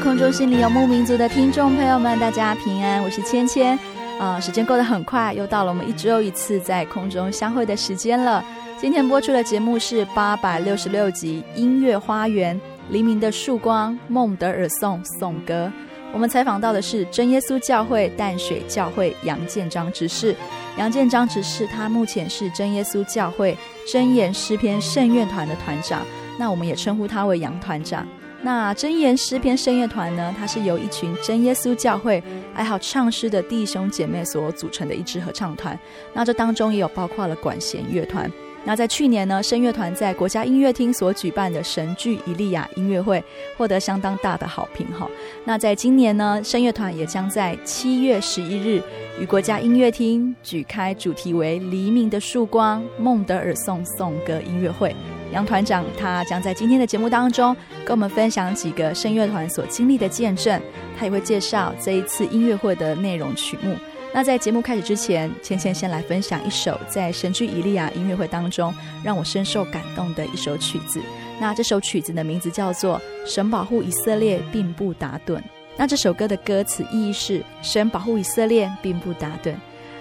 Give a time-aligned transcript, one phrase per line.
[0.00, 3.78] 空中，心里游牧民族的听众朋友们，大家平安，我是芊芊。
[4.18, 8.42] 啊、时间过得很快，又到了我们一周一次在空中相会的时间了。
[8.78, 12.56] 今天播出的节目是八百六十六集《音乐花园》，
[12.88, 15.70] 黎明的曙光，孟德尔颂颂歌。
[16.12, 20.34] 我们采访到的是真耶稣教会淡水教会杨建章执事。
[20.78, 23.56] 杨建章执事他目前是真耶稣教会
[23.90, 26.00] 真言诗篇圣乐团的团长，
[26.38, 28.06] 那我们也称呼他为杨团长。
[28.42, 32.22] 那真言诗篇声乐团呢，它是由一群真耶稣教会
[32.54, 35.78] 爱好唱诗的弟兄姐妹所组成的一支合唱团。
[36.14, 38.30] 那这当中也有包括了管弦乐团。
[38.64, 43.22] 那在去年呢，声乐团在国家音乐厅所举办的神剧以利亚音乐会
[43.56, 45.08] 获得相当大的好评哈。
[45.44, 48.82] 那在今年呢，声乐团也将在七月十一日
[49.18, 54.94] 与国家音乐厅举开主题为“黎明的曙光，孟德尔颂颂歌”音乐会。
[55.32, 60.60] 杨团长他将在今天的节目当中跟我们分享几个声乐团所经历的见证，
[60.98, 63.74] 他也会介绍这一次音乐会的内容曲目。
[64.12, 71.00] 那在节目开始之前，芊芊先来分享一首在神剧以利亚音乐会当中让我深受感动的一首曲子。
[71.40, 73.00] 那这首曲子的名字叫做
[73.30, 75.36] 《神保护以色列，并不打盹》。
[75.76, 79.54] 那这首歌的歌词意义是：神保护以色列，并不打盹。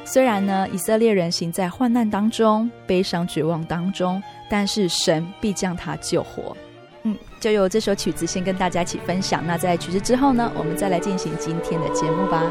[0.03, 4.21] 虽然呢，以色列人行在患难当中，悲伤绝望当中。
[4.49, 6.57] 但是神必将他救活，
[7.03, 9.45] 嗯，就由这首曲子先跟大家一起分享。
[9.45, 12.41] 那在曲子之后呢，我们再来进行今天的节目吧。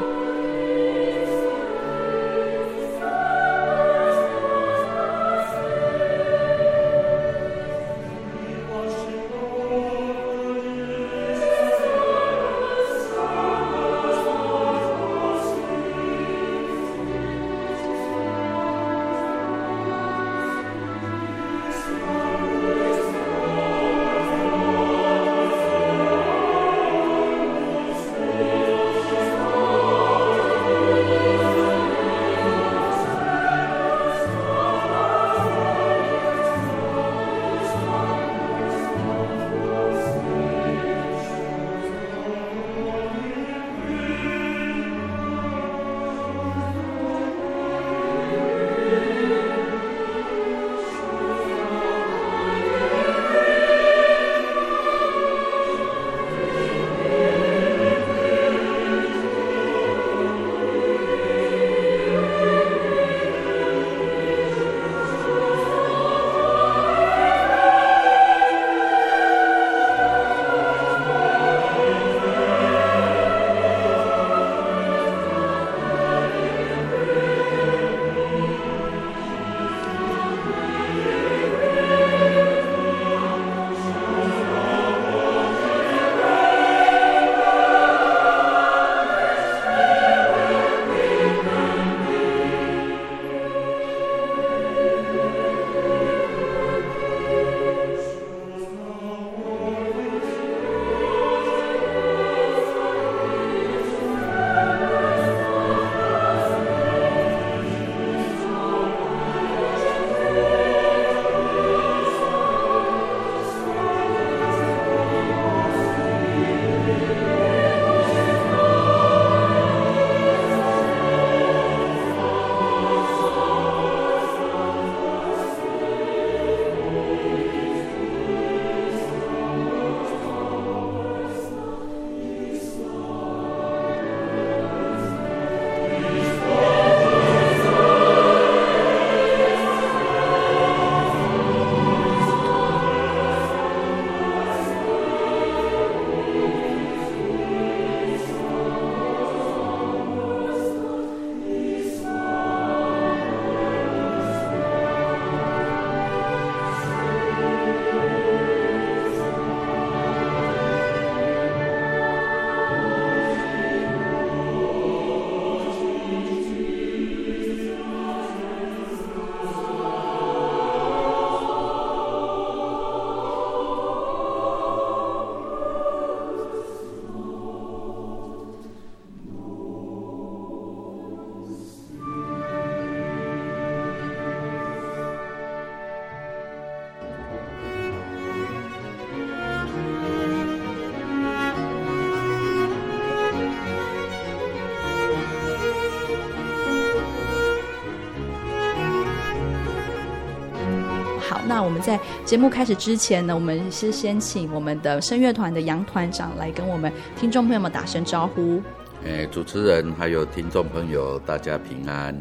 [201.68, 208.62] 我们在节目开始之前呢，我们是先请我们的声乐团的杨团长来跟我们听众朋友们打声招呼。
[209.04, 212.16] 诶，主持人还有听众朋友，大家平安。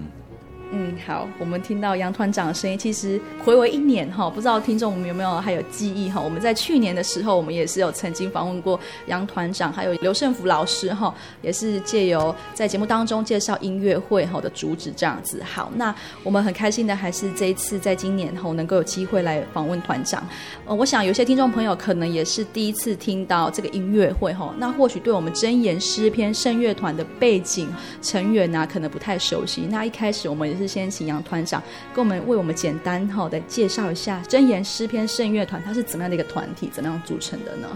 [0.74, 6.20] 嗯，好，我们听到杨团长的声音，其实回味一年哈，不知道听众我们有没有还有记忆哈？
[6.20, 15.42] 我们在去年的时候，我们也是有曾经访问过杨团长，还有刘胜福老师哈，也是借由在节目当中介绍音乐会哈的主旨这样子。
[15.44, 20.22] 好，那我们很开心的还是这一次在今年后能够有机会来访问团长。
[20.66, 27.70] 我想有些听众朋友可能也是第一次听到这个音乐会哈，那或许对我们真言诗篇圣乐团的背景
[28.02, 29.62] 成员啊，可能不太熟悉。
[29.70, 30.58] 那一开始我们也。
[30.58, 31.62] 是先请杨团长
[31.94, 37.68] 跟我们为我们简单哈的介绍一下真言诗篇圣乐团，它是怎么样的一个团体，怎么样组成的呢？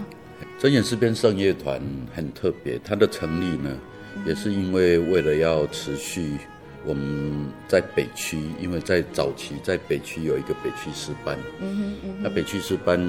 [0.58, 1.80] 真言诗篇圣乐团
[2.14, 3.76] 很特别，它的成立呢，
[4.24, 6.36] 也是因为为了要持续
[6.84, 13.00] 我们在北区，因为在早期在北区有一个北区诗班，嗯哼，嗯哼，那北区诗班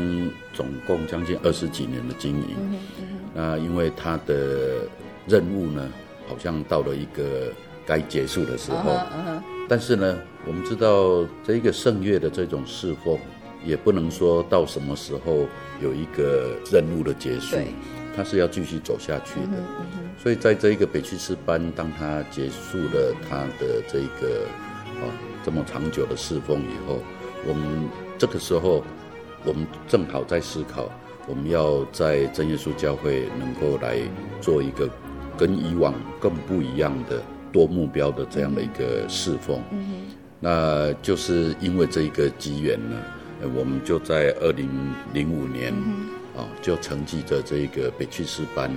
[0.53, 4.87] 总共将近二十几年的经营，嗯哼，嗯哼，那因为它的
[5.27, 5.89] 任务呢，
[6.27, 7.51] 好像到了一个
[7.85, 8.91] 该结束的时候。
[8.91, 9.52] Uh huh, uh huh.
[9.67, 13.17] 但是呢，我们知道这一个圣乐的这种侍奉，
[13.63, 15.47] 也不能说到什么时候
[15.81, 17.67] 有一个任务的结束，对
[18.15, 19.57] 它是要继续走下去的。
[19.57, 24.45] 嗯嗯嗯、所以在这一个北区师班，当他结束了他的这个
[25.01, 25.09] 哦
[25.43, 26.99] 这么长久的侍奉以后，
[27.47, 28.83] 我们这个时候，
[29.45, 30.91] 我们正好在思考，
[31.27, 33.97] 我们要在真耶稣教会能够来
[34.41, 34.89] 做一个
[35.37, 37.23] 跟以往更不一样的。
[37.53, 40.07] 多目标的这样的一个侍奉，嗯、
[40.41, 42.97] 那就是因为这一个机缘呢，
[43.55, 44.67] 我们就在二零
[45.13, 45.71] 零五年
[46.35, 48.69] 啊、就承继着这个北区师班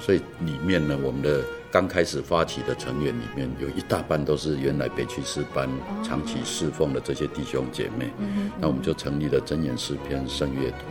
[0.00, 1.40] 所以里面呢，我们的
[1.70, 5.68] 刚开始发起的成员里面有一大半都是原来北区师班
[6.02, 8.10] 长期侍奉的这些弟兄姐妹，
[8.60, 10.82] 那我们就成立了真言诗篇圣乐团。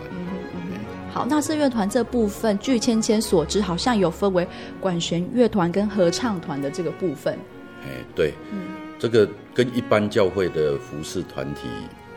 [1.12, 4.48] 好，那圣乐团这部分，据芊芊所知，好像有分为
[4.80, 7.38] 管弦乐团跟合唱团的这个部分。
[7.84, 8.60] 哎，对，嗯，
[8.98, 11.62] 这个跟一般教会的服侍团体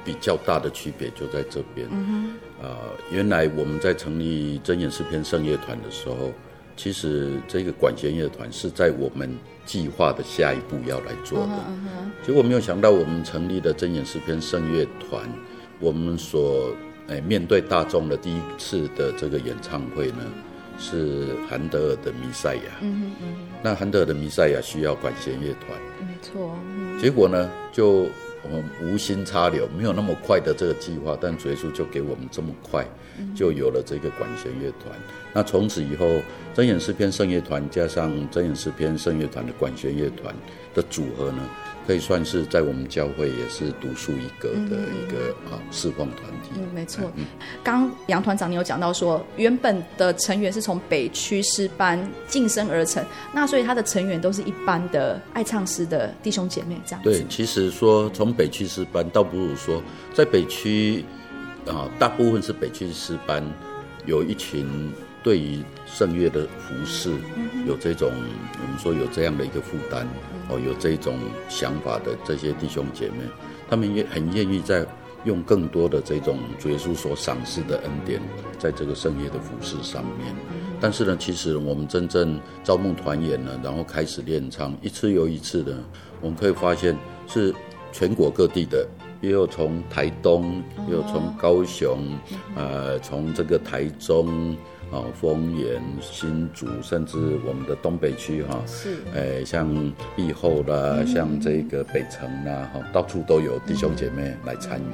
[0.05, 1.89] 比较大的区别就在这边。
[1.91, 2.07] 嗯
[2.61, 2.77] 哼，啊、呃，
[3.11, 6.33] 原来我们在成立真言诗篇圣乐团的时候，
[6.77, 11.65] 其实这个管弦乐团是在我们计划的下一步要来做的。
[11.69, 15.27] 嗯哼，结果没有想到，我们成立的真言诗篇圣乐团，
[15.81, 16.75] 我们所
[17.09, 20.23] 哎，面对大众的第一次的这个演唱会呢，
[20.79, 22.63] 是韩德尔的弥赛亚。
[22.81, 23.47] 嗯哼嗯哼。
[23.63, 25.79] 那韩德尔的弥赛亚需要管弦乐团。
[26.01, 26.57] 没错。
[26.65, 28.09] 嗯、结果呢，就
[28.43, 32.87] 我们无心插柳，没有那么快的这个计划，但主耶稣就给我们这么快，
[33.35, 34.91] 就有了这个管弦乐团。
[34.95, 36.07] 嗯、那从此以后，
[36.55, 40.35] 真言诗篇圣乐团加上真言诗篇圣乐团的管弦乐团
[40.75, 41.43] 的组合呢，
[41.87, 46.51] 可以算是在我们教会也是独树一格的一个啊侍奉团体。
[46.57, 47.11] 嗯，没错。
[47.63, 57.11] 刚杨团长你有讲到说，原本的成员是从北区诗班晋升而成，那所以他的成员都是一般的爱唱诗的弟兄姐妹这样子。
[57.11, 61.05] 对，其实说从北区诗班，倒不如说在北区
[61.67, 63.45] 啊，大部分是北区诗班
[64.07, 64.93] 有一群。
[65.25, 67.11] 对于圣乐的服侍，
[67.67, 70.07] 有这种我们说有这样的一个负担，
[70.49, 73.25] 哦，有这种想法的这些弟兄姐妹，
[73.69, 74.87] 他们也很愿意在
[75.25, 78.21] 用更多的这种主耶稣所赏赐的恩典，
[78.59, 80.35] 在这个圣夜的服饰上面。
[80.81, 85.77] 但是呢，其实我们真正招募团员呢，然后开始练唱，一次又一次的，
[86.21, 86.95] 我们可以发现
[87.27, 87.55] 是
[87.91, 88.87] 全国各地的，
[89.23, 91.99] 也有从台东，也有从高雄，
[92.55, 94.57] 呃，从这个台中。
[94.95, 99.69] 哦，丰原、新竹，甚至我们的东北区哈，是，哎，像
[100.15, 104.85] 碧后啦，嗯、像这个北城啦，哈，到处都有弟兄姐妹来参与。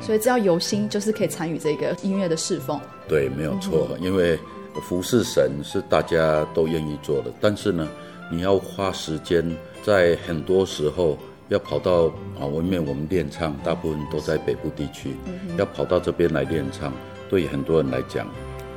[0.00, 2.80] 所以只要有心，就是可以参与这个音乐的侍奉。
[3.06, 4.36] 对，没有错，嗯、因为
[4.82, 7.88] 服侍神是大家都愿意做的，但是呢，
[8.30, 11.16] 你要花时间，在很多时候
[11.48, 12.06] 要跑到
[12.40, 16.92] 啊，因为我们练唱大部分都在北部地区，嗯、要跑到这边来练唱，
[17.30, 18.26] 对很多人来讲。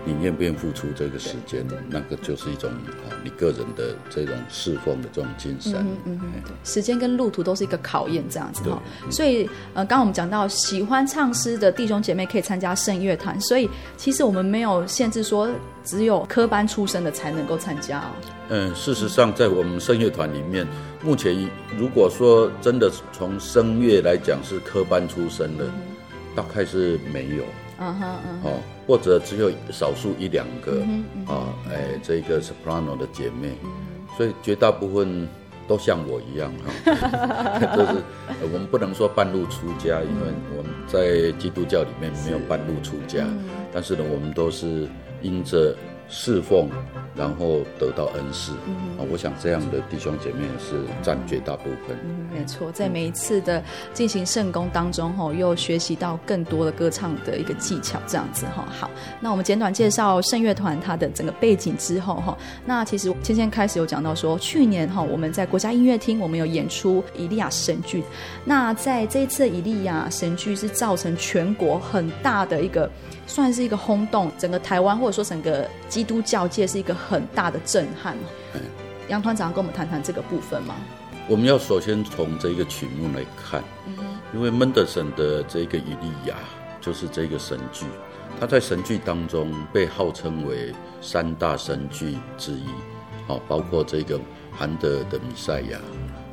[0.07, 1.67] 你愿不愿意付出这个时间？
[1.89, 5.73] 那个就是一种啊，你个人的这种侍奉的这种精神。
[5.75, 8.81] 嗯嗯，嗯对，时间跟路途都是一个考验，这样子哈。
[9.03, 15.49] 对所以呃，刚刚我们讲到喜欢唱诗的弟兄姐妹可以参加圣乐团，所以其实我们没有限制说
[15.83, 18.11] 只有科班出身的才能够参加哦。
[18.49, 20.65] 嗯，事实上，在我们圣乐团里面，
[21.03, 21.35] 目前
[21.77, 25.73] 如果说真的从声乐来讲是科班出身的，嗯、
[26.33, 27.43] 大概是没有。
[27.79, 28.51] 嗯哼嗯哼。
[28.51, 28.59] 哦。
[28.87, 30.81] 或者只有少数一两个、
[31.27, 33.69] 啊，哎，这个 soprano 的姐妹，嗯、
[34.15, 35.27] 所以绝大部分
[35.67, 38.01] 都像我一样哈， 就是
[38.41, 43.27] 我们不能说半路出家，因为我们在基督教里面没有半路出家，
[43.73, 44.87] 但是呢，我们都是
[45.21, 45.75] 因着。
[46.09, 46.69] 侍奉，
[47.15, 48.51] 然后得到恩赐。
[48.53, 48.57] 啊、
[48.99, 51.97] 嗯，我想这样的弟兄姐妹是占绝大部分。
[52.03, 53.61] 嗯，没错，在每一次的
[53.93, 58.65] 进行圣功当中，哈，又学习到更多的歌唱的一个技巧，这样子，哈。
[58.71, 68.03] 好，那我们简短介绍圣乐团它的整个背景之后，哈，那其实芊芊开始有讲到说，去年哈我们在国家音乐厅我们有演出以利亚神剧，
[68.45, 72.89] 那在这一次的以利亚神剧是造成全国很大的一个。
[73.27, 78.17] 算是一个轰动，整个台湾或者说整个基督教界是一个很大的震撼。
[79.09, 80.73] 杨团长跟我们谈谈这个部分吗？
[81.29, 83.61] 我们要首先从这个曲目来看，
[84.33, 86.35] 因为门德森的这个《以利亚》
[86.83, 87.85] 就是这个神剧，
[88.39, 92.65] 他在神剧当中被号称为三大神剧之一，
[93.27, 94.19] 哦，包括这个
[94.57, 95.77] 韩德的《弥赛亚》，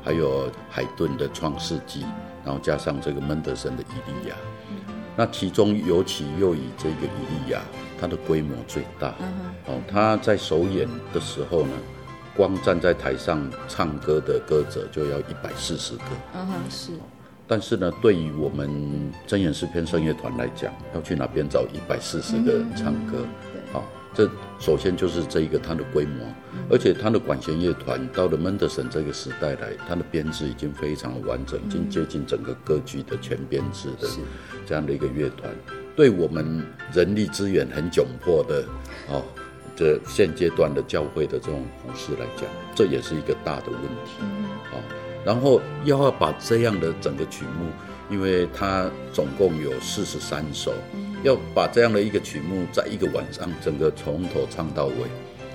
[0.05, 2.03] 还有海顿的《创世纪》，
[2.45, 4.35] 然后加上这个门德森的《以利亚》。
[5.17, 7.61] 那其中尤其又以这个伊利亚，
[8.01, 9.15] 它的规模最大。
[9.67, 11.73] 哦，他在首演的时候呢，
[12.37, 16.05] 光站在台上唱歌的歌者就要一百四十个。
[16.35, 16.93] 嗯哼，是。
[17.47, 23.25] 但是呢，对于我们真言诗篇声乐团来讲，要去哪边找一百四十个人唱歌？
[23.73, 23.85] 好。
[24.15, 24.31] 这
[24.61, 26.25] 首先就是这一个它的规模，
[26.71, 34.09] 而且它的管弦乐团到了门德森这个时代来，它的编制已经非常完整，已经接近整个歌剧的全编制的
[34.65, 35.51] 这样的一个乐团。
[35.97, 38.65] 对我们人力资源很窘迫的
[39.09, 39.23] 哦，
[39.75, 44.23] 这现阶段的教会的这种服饰来讲，这也是一个大的问题。
[44.71, 44.79] 好，
[45.25, 47.69] 然后又要把这样的整个曲目，
[48.09, 50.73] 因为它总共有四十三首。
[51.25, 54.93] 要把这样的一个曲目，在一个晚上整个从头唱到尾，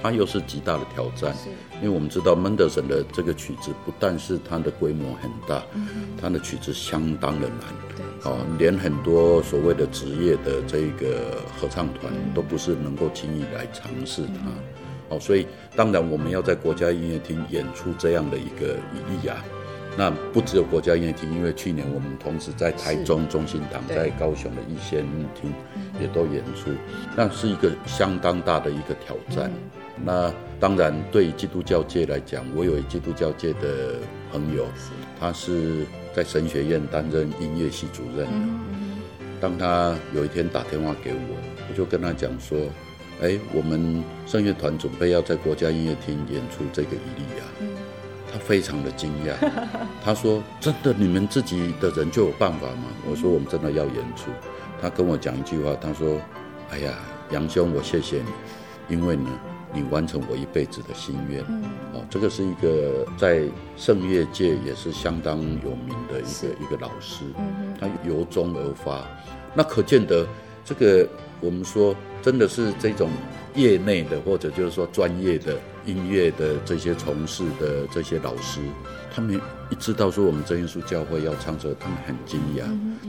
[0.02, 1.34] 它又是极大的挑战。
[1.76, 5.64] 因为我们知道门德森的这个曲子，不但是它的规模很大，
[6.20, 7.60] 它的曲子相当的难。
[8.24, 15.16] 哦，连很多所谓的职业的这个合唱团都不是能够轻易来尝试它。
[15.16, 15.46] 哦，所以
[15.76, 19.38] 当然我们要在国家音乐厅演出这样的一个以利亚。
[19.98, 25.06] 那不只有国家音乐厅，因为去年我们同时在台中中心堂，在高雄的逸仙
[25.36, 25.52] 厅
[26.00, 26.72] 也都演出，
[27.18, 29.52] 那是一个相当大的一个挑战。
[30.02, 33.98] 那当然，对于基督教界来讲，我有一基督教界的
[34.32, 34.66] 朋友，
[35.20, 38.26] 他是在神学院担任音乐系主任。
[39.42, 41.36] 当他有一天打电话给我，
[41.70, 42.58] 我就跟他讲说
[43.22, 47.69] ：“哎，我们圣乐团准备要在国家音乐厅演出这个以利亚。”
[48.32, 49.34] 他非常的惊讶，
[50.04, 54.30] 他说：“真的，你们自己的人就有办法吗？”我说：“我们真的要演出。”
[54.82, 56.20] 他跟我讲一句话，他说
[56.72, 56.94] ：“哎呀，
[57.32, 59.30] 杨兄，我谢谢你，因为呢，
[59.74, 61.44] 你完成我一辈子的心愿。
[61.50, 63.44] 嗯”哦，这个是一个在
[63.76, 67.26] 圣乐界也是相当有名的一个一个老师，
[67.80, 69.04] 他由衷而发，
[69.56, 70.28] 那可见得
[70.64, 71.08] 这个
[71.42, 73.10] 我们说真的是这种。
[73.56, 78.60] 业内的或者就是说专业的音乐的这些从事的这些老师，
[79.14, 79.40] 他们
[79.70, 82.64] 一知道说我们真耶稣教会要唱这个，他们很惊讶。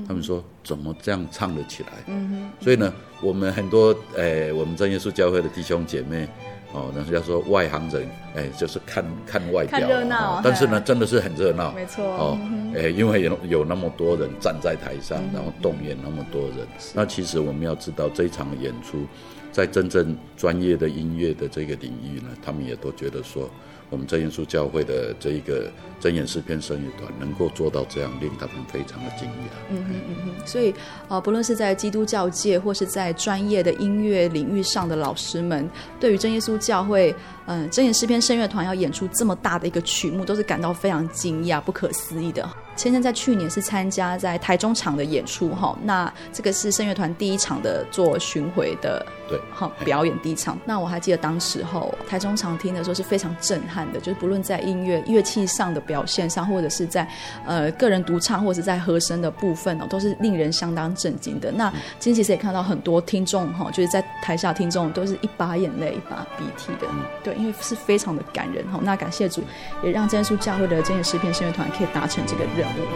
[0.06, 1.90] 他们说怎么这样唱得起来？
[2.06, 2.92] 嗯、所以呢，
[3.22, 6.26] 我们很多诶、哎，我们真耶稣教会的弟兄姐妹
[6.72, 10.40] 哦，人家说外行人哎，就是看看外表，看热闹。
[10.42, 12.38] 但是呢，真的是很热闹，没错哦。
[12.74, 16.66] 哎，因为有有那么多人站在台上，嗯、然后动员那么多人。
[16.94, 19.06] 那其实我们要知道这一场演出。
[19.52, 23.50] 在真正专业的音乐的这个领域呢，他们也都觉得说，
[23.88, 29.70] 我们真耶稣教会的这一个真言诗篇圣乐团能够做到这样，令他们非常的惊讶。
[29.70, 30.46] 嗯嗯嗯嗯。
[30.46, 30.72] 所以
[31.08, 37.14] 啊、不论是在基督教界，或是在专业的音乐领域上的老师们，对于真耶稣教会，
[37.46, 42.48] 嗯、呃，真言诗篇圣乐团要演出这么大的一个曲目，都是感到非常惊讶、不可思议的。
[42.80, 50.58] 芊芊在去年是参加在台中场的演出哈，那这个是声乐团第一场的做巡回的对哈表演第一场。
[50.64, 57.06] 那我还记得当时候台中场听的时候是非常震撼的，就是不论在音乐乐器上的表现上，或者是在
[57.44, 61.52] 呃个人独唱，或者是在和声的部分哦，都是令人相当震惊的。
[61.52, 66.88] 那今天其实也看到很多听众哈，就是在台下听众都是一把眼泪一把鼻涕的，
[67.22, 68.80] 对，因为是非常的感人哈。
[68.82, 69.44] 那感谢主，
[69.84, 72.86] 也让真耶稣教会的真言诗篇声乐团可以达成这个任务。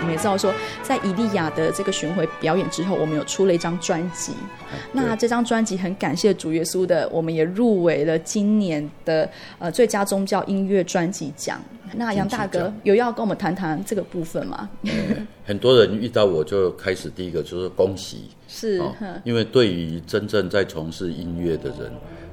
[0.00, 4.34] 我们也知道说，在伊利亚的这个巡回表演之后，我们有出了一张专辑。
[4.92, 11.58] 那这张专辑很感谢主耶稣的，我们也入围了今年的呃最佳宗教音乐专辑奖。
[11.96, 14.68] 那杨大哥有要跟我们谈谈这个部分吗？
[14.82, 18.94] 嗯、很多人遇到我就开始第一个就是恭喜，是、哦，
[19.24, 21.90] 因为对于真正在从事音乐的人，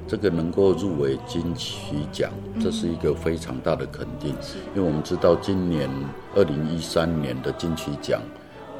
[0.07, 2.29] 这个能够入围金曲奖，
[2.61, 4.35] 这是一个非常大的肯定。
[4.39, 4.59] 是。
[4.75, 5.89] 因为我们知道今年
[6.35, 8.21] 二零一三年的金曲奖，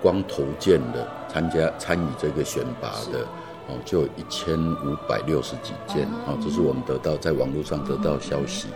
[0.04, 3.26] 光投件的参加参与这个选拔的，
[3.68, 8.68] 哦，就有一千五百六十几件，哦，这是我们得到在网络上得到消息。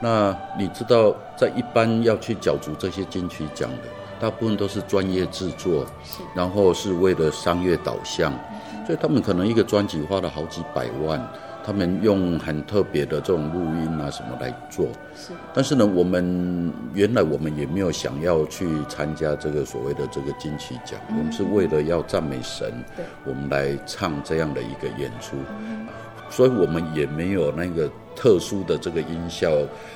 [0.00, 3.88] 那你知道，在一般要去角逐这些金曲奖的，
[4.20, 5.84] 大部分都是专业制作，
[6.34, 8.32] 然后是为了商业导向，
[8.86, 11.20] 所以他们可能一个专辑花了好几百万，
[11.64, 14.86] 他们用很特别的这种录音啊什么来做。
[15.14, 15.32] 是。
[15.52, 22.72] 但是呢，我们原来我们也没有想要去参加这个所谓的这个金曲奖，我们是为了要赞美神，
[23.24, 25.36] 我们来唱这样的一个演出。
[26.28, 29.50] 所以我们也没有那个特殊的这个音效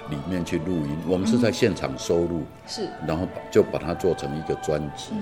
[0.08, 5.12] 里面去录音，我们是在现场收录，是，然后就把它做成一个专辑。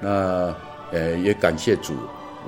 [0.00, 0.54] 那
[0.90, 1.94] 呃也感谢主，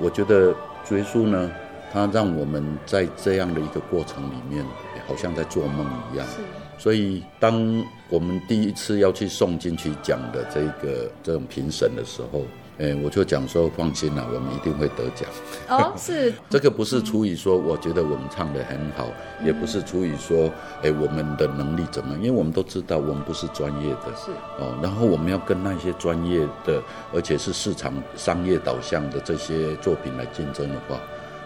[0.01, 0.53] 我觉得
[0.85, 1.51] 主耶稣呢，
[1.91, 4.65] 他让我们在这样的一个过程里面，
[5.07, 6.25] 好像在做梦一样。
[6.27, 6.41] 是。
[6.77, 12.41] 所以当我们第一次要去送进去讲的这个这种评审的时候。
[12.79, 15.27] 哎，我就讲说，放心啦，我们一定会得奖。
[15.67, 19.07] 哦，是 这个不是出于说，我觉得我们唱得很好，
[19.39, 20.47] 嗯、也不是出于说，
[20.83, 22.23] 哎，我们的能力怎么样？
[22.23, 24.15] 因为我们都知道，我们不是专业的。
[24.15, 26.79] 是哦，然后我们要跟那些专业的，
[27.11, 30.99] 而且是市场商业导向的这些作品来竞争的话，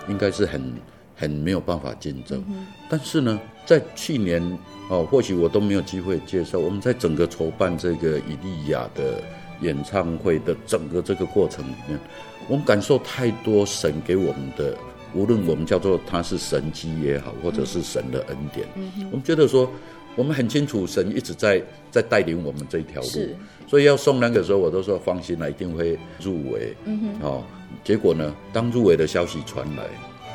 [0.10, 0.74] 应该是很
[1.15, 2.44] 很没有办法竞争。
[2.50, 4.41] 嗯、但是呢，在去年
[4.89, 9.24] 哦，或许我都没有机会介绍，我们在整个筹办这个以利亚的。
[9.62, 12.00] 演唱会的整个这个过程里面，
[12.47, 14.76] 我们感受太多神给我们的，
[15.13, 19.71] 无论我们叫做他是神机也好，或者是神的恩典，嗯、我们觉得说，
[20.15, 23.30] 我们很清楚神一直在在带领我们这一条路，
[23.67, 26.76] 所以要送那个时候，我都说放心了，一定会入围。
[26.86, 27.43] 嗯哼，哦，
[27.84, 29.84] 结果呢，当入围的消息传来。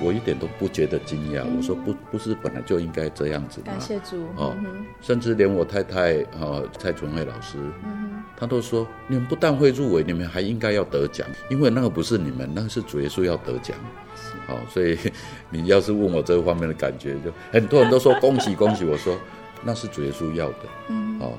[0.01, 3.67] 我一点都不觉得惊讶，嗯、我说不，不是本来就应该这样子吗？
[3.67, 13.77] 感谢主哦，嗯、甚至连我太太哦，蔡纯慧老师，嗯、哼他都说你们不但会入围，你们还应该要得奖，因为那个不是你们，那个是主耶稣要得奖。
[14.15, 14.99] 是哦，所以
[15.51, 19.17] 你要是问我这方面的感觉，就很多人都说恭喜恭喜， 我说
[19.63, 20.59] 那是主耶稣要的。
[20.89, 21.33] 嗯哼，哦，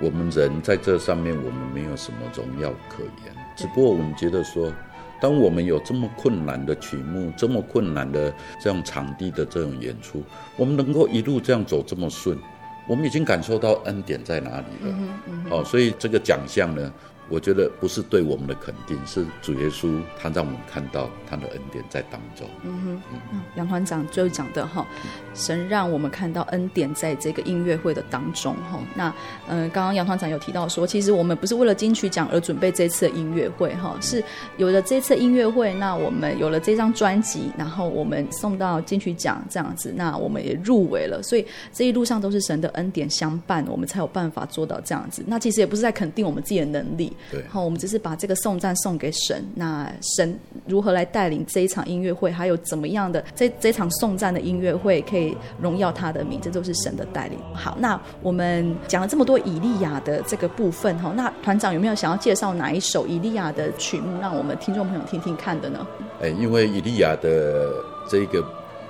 [0.00, 4.72] 我们人在这上面我们没有什么荣耀可言，只不过我们觉得说。
[5.20, 10.22] 当我们有这么困难的曲目，这么困难的这样场地的这种演出，
[10.56, 12.38] 我们能够一路这样走这么顺，
[12.86, 14.92] 我们已经感受到恩典在哪里了。
[14.92, 16.92] 好、嗯嗯哦，所以这个奖项呢，
[17.28, 22.46] 我觉得不是对我们的肯定，是主耶稣他让我们看到他的恩典在当中。
[22.62, 24.86] 嗯哼，嗯，杨团长最后讲的哈，
[25.34, 28.78] 神让我们看到恩典在这个音乐会的当中哈。
[28.94, 29.08] 那
[29.48, 34.22] 嗯、呃，刚刚杨团长有提到说，其实我们不是为了金曲奖而准备这次的音乐会哈，是
[34.56, 45.24] 有了这次音乐会，那我们有了这张专辑，然后我们送到金曲奖这样子，那我们也入围了，所以这一路上都是神的恩典相伴，我们才有办法做到这样子。
[45.26, 47.12] 那其实也不是在肯定我们自己的能力。
[47.30, 49.44] 对，好，我们只是把这个颂赞送给神。
[49.54, 55.23] 那神如何来带领这一场音乐会，还有怎么样的这这场颂赞的音乐会可以
[55.60, 57.38] 荣耀他的名，这都是神的带领。
[57.54, 65.86] 好，那我们讲了这么多以利亚的这个部分哈，那团长有没有想要介绍哪一首以利亚的曲目，让我们听众朋友听听看的呢？
[66.20, 67.72] 哎，因为以利亚的
[68.08, 68.44] 这个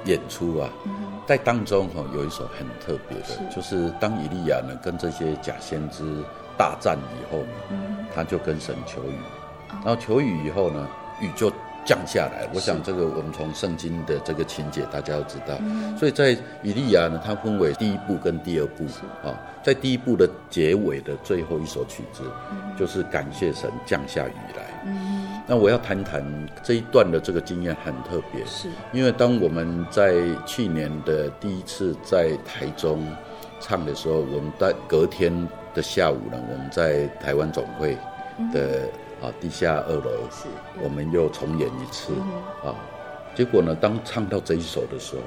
[0.06, 0.92] 演出啊，嗯、
[1.26, 6.02] 在当中哈有一首很特别的，是就是当以利亚呢跟这些假先知。
[6.56, 9.18] 大战以后呢，他就跟神求雨，
[9.84, 10.86] 然后求雨以后呢，
[11.20, 11.50] 雨就
[11.84, 12.48] 降下来。
[12.54, 15.58] 我想这个我们从圣经的这个情节大家都知道。
[15.98, 18.84] 所以在以利亚呢，它分为第一部跟第二部
[19.22, 19.34] 啊。
[19.62, 22.22] 在第一部的结尾的最后一首曲子，
[22.78, 25.44] 就是感谢神降下雨来。
[25.46, 26.22] 那我要谈谈
[26.62, 33.06] 这一段的这个经验很特别，是因为当我们在去年的第一次在台中
[33.58, 35.48] 唱的时候，我们在隔天。
[35.74, 37.98] 的下午呢，我们在台湾总会
[38.52, 38.82] 的
[39.24, 40.46] 啊地下二楼，是
[40.82, 42.12] 我们又重演一次
[42.62, 42.74] 啊。
[43.34, 45.22] 结果呢，当唱到这一首的时候，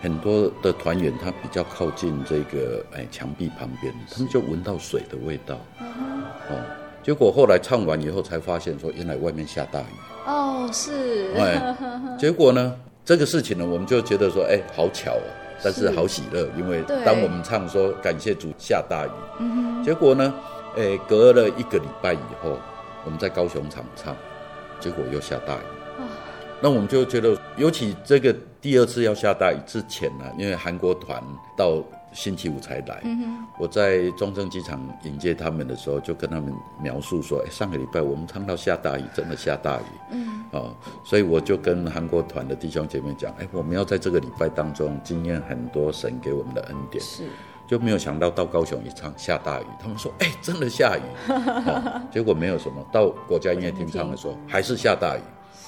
[0.00, 5.56] 很多的团员他比较靠近这个哎墙壁旁边，他们就闻到水的味道。
[5.80, 6.56] 哦，
[7.02, 9.84] 结果后来唱完以后才发现说，原来外面下大雨。
[10.26, 11.34] 哦，是。
[11.36, 11.76] 哎，
[12.18, 15.26] 结果呢，这个事情呢，我们就觉得说，哎，好巧哦。
[15.64, 20.34] 但是好喜乐，因为当我们唱说感谢主下大雨，对结果呢，
[20.76, 22.58] 诶，隔了一个礼拜以后，
[23.06, 24.14] 我们在高雄场唱，
[24.78, 25.66] 结果又下大雨。
[25.98, 26.04] 哦、
[26.60, 31.22] 那我们就觉得，尤其这个第二次要下大雨之前呢，因为韩国团
[31.56, 33.02] 到星期五才来。
[33.58, 47.28] 我在中正机场迎接他们的时候，就跟他们描述说：“哎，上个礼拜我们唱到下大雨，真的下大雨。”嗯，哦，所以我就跟韩国团的弟兄姐妹讲：“哎，我们要在这个礼拜当中经验很多神给我们的恩典。”是。
[47.66, 51.02] 就没有想到到高雄一唱下大雨，他们说：“哎，真的下雨。
[51.32, 52.84] 哦”结果没有什么。
[52.92, 55.20] 到国家音乐厅唱的时候， 还是下大雨。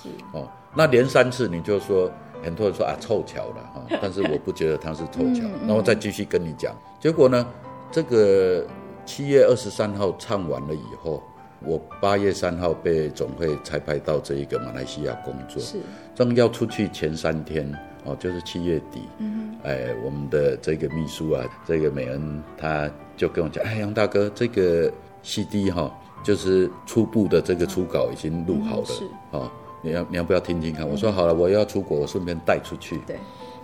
[0.02, 0.08] 是。
[0.32, 2.10] 哦，那连三次，你就说。
[2.40, 5.42] 很多人说啊，凑巧了哈，但是我不觉得他是凑巧。
[5.66, 7.44] 那我再继续跟你讲，结果呢，
[7.90, 8.64] 这个
[9.04, 11.20] 七月二十三号唱完了以后，
[11.58, 15.78] 我八月三号被总会差派到这一个马来西亚工作，是
[16.14, 17.68] 正要出去前三天
[18.04, 29.04] 哦，就是七月底，嗯，哎，我们的这个秘书啊，这个美恩他就跟我讲，哎，杨大哥，这个 CD 哈，就是初步的这个初稿已经录好了，是
[29.36, 29.50] 啊。
[29.80, 30.86] 你要你要不要听听看？
[30.86, 32.98] 我说好了，我要出国，我顺便带出去。
[33.06, 33.16] 对，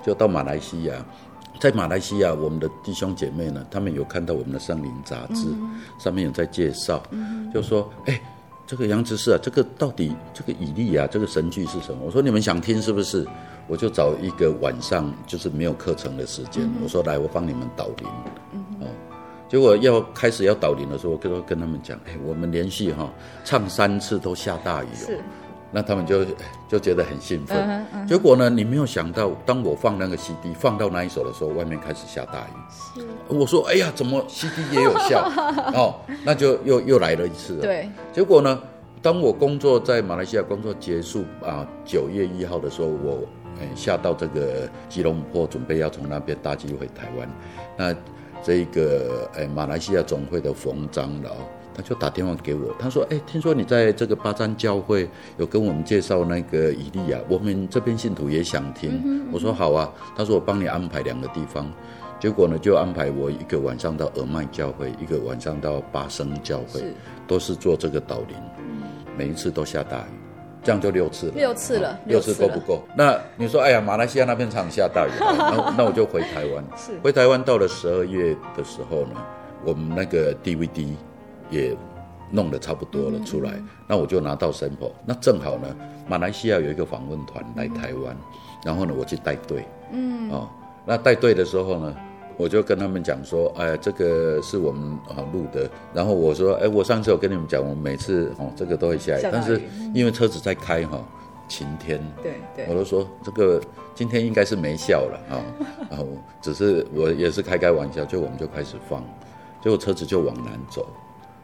[0.07, 0.95] 就到马来西亚，
[1.59, 5.49] 在马来西亚，我们的弟兄姐妹呢，他们有看到我们的上林杂志，
[5.99, 7.03] 上面有在介绍，
[7.53, 8.21] 就说：“哎，
[8.65, 13.27] 这个杨执事啊，这个到底这个以利啊，这个神剧是什么？”我说：“你们想听是不是？”
[13.67, 18.09] 我就找一个晚上，就是没有课程的时间，我说：“来，我帮你们导灵。”
[18.81, 18.87] 哦，
[19.49, 23.11] 结果要开始要导灵的时候，我跟跟他们讲：“哎，我们连续哈
[23.45, 25.23] 唱三次都下大雨哦。”
[25.77, 26.25] 那他们就
[26.69, 33.01] 就觉得很兴奋，嗯嗯，结果呢，你没有想到，当我放那个 CD 放到那一首的时候，外面开始下大雨。
[33.01, 35.29] 是，我说，哎呀，怎么 CD 也有效？
[35.75, 37.63] 哦，那就又又来了一次了。
[37.63, 38.57] 对，结果呢，
[39.03, 43.27] 当我工作在马来西亚工作结束啊，九月一号的时候，我
[43.61, 47.29] 哎下到这个吉隆坡，准备要从那边搭机回台湾。
[47.77, 47.95] 那
[48.43, 51.31] 这个哎马来西亚总会的冯长老。
[51.77, 58.93] 他就打电话给我，他说：“哎、欸，听说你在这个巴赞教会有跟我们介绍那个以利亚，我们这边信徒也想听。
[59.05, 61.69] 嗯哼”我说：“好啊。”他说：“我帮你安排两个地方。”
[62.21, 66.95] 结果呢，就安排我一个晚上到耳麦教会，一个晚上到巴生教会，是
[67.27, 68.37] 都是做这个导灵。
[69.19, 70.24] 每一次都下大雨，
[70.65, 71.33] 这样就六次了。
[71.37, 72.83] 六次了，六次够不够？
[72.97, 75.11] 那你说：“哎呀，马来西亚那边常下大雨。
[75.21, 76.65] 那 ”那我就回台湾。
[76.77, 79.23] 是回台湾到了十二月的时候呢，
[79.65, 80.95] 我们那个 DVD。
[81.51, 81.77] 也
[82.31, 84.91] 弄得差不多了出来，嗯、那我就拿到 sample。
[85.05, 85.69] 那正好呢，
[86.09, 88.19] 马来西亚有一个访问团来台湾，嗯、
[88.65, 89.65] 然后呢，我去带队。
[89.93, 90.49] 嗯，哦，
[90.87, 91.95] 那带队的时候呢，
[92.37, 95.71] 我就跟他们讲说，哎，这个是我们啊录的。
[95.93, 99.61] 然后我说，哎，我上次有跟你们讲，我们每次哦这个都会下雨，下但是
[99.95, 101.03] 因为车子在开哈，
[101.49, 103.61] 晴天，对对，我都说这个
[103.95, 105.41] 今天应该是没效了啊，
[105.91, 106.07] 然后
[106.41, 109.03] 只是我也是开开玩笑，就我们就开始放，
[109.63, 110.87] 结果车子就往南走。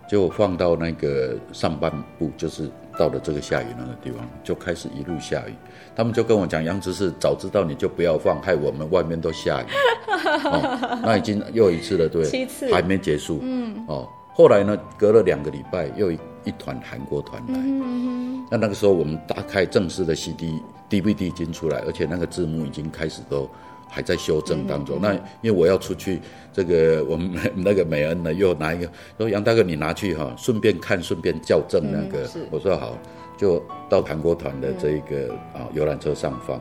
[0.08, 2.68] 就放到那个上半部，就是
[3.00, 5.54] 到了这个下雨那个地方，就开始一路下雨。
[5.96, 9.66] 他们就跟我讲：“杨执事，早知道你就不要放，害我们外面都下雨。
[10.44, 13.38] 哦”那已经又一次了，对，七次还没结束。
[13.40, 17.54] 嗯，哦，后来呢，隔了两个礼拜，又一一团韩国团来。
[17.54, 20.60] 嗯哼那那个时候，我们打开正式的 CD、
[20.90, 23.48] DVD 已经出来，而且那个字幕已经开始都。
[23.90, 24.98] 还在修正当中。
[25.02, 26.20] 那因为我要出去，
[26.52, 32.28] 这个 我们那个美恩呢，又拿一个说杨大哥，你拿去哈，顺便看，顺便校正那个。
[32.50, 32.96] 我说好，
[33.36, 36.60] 就到韩国团的这一个啊游览车上放，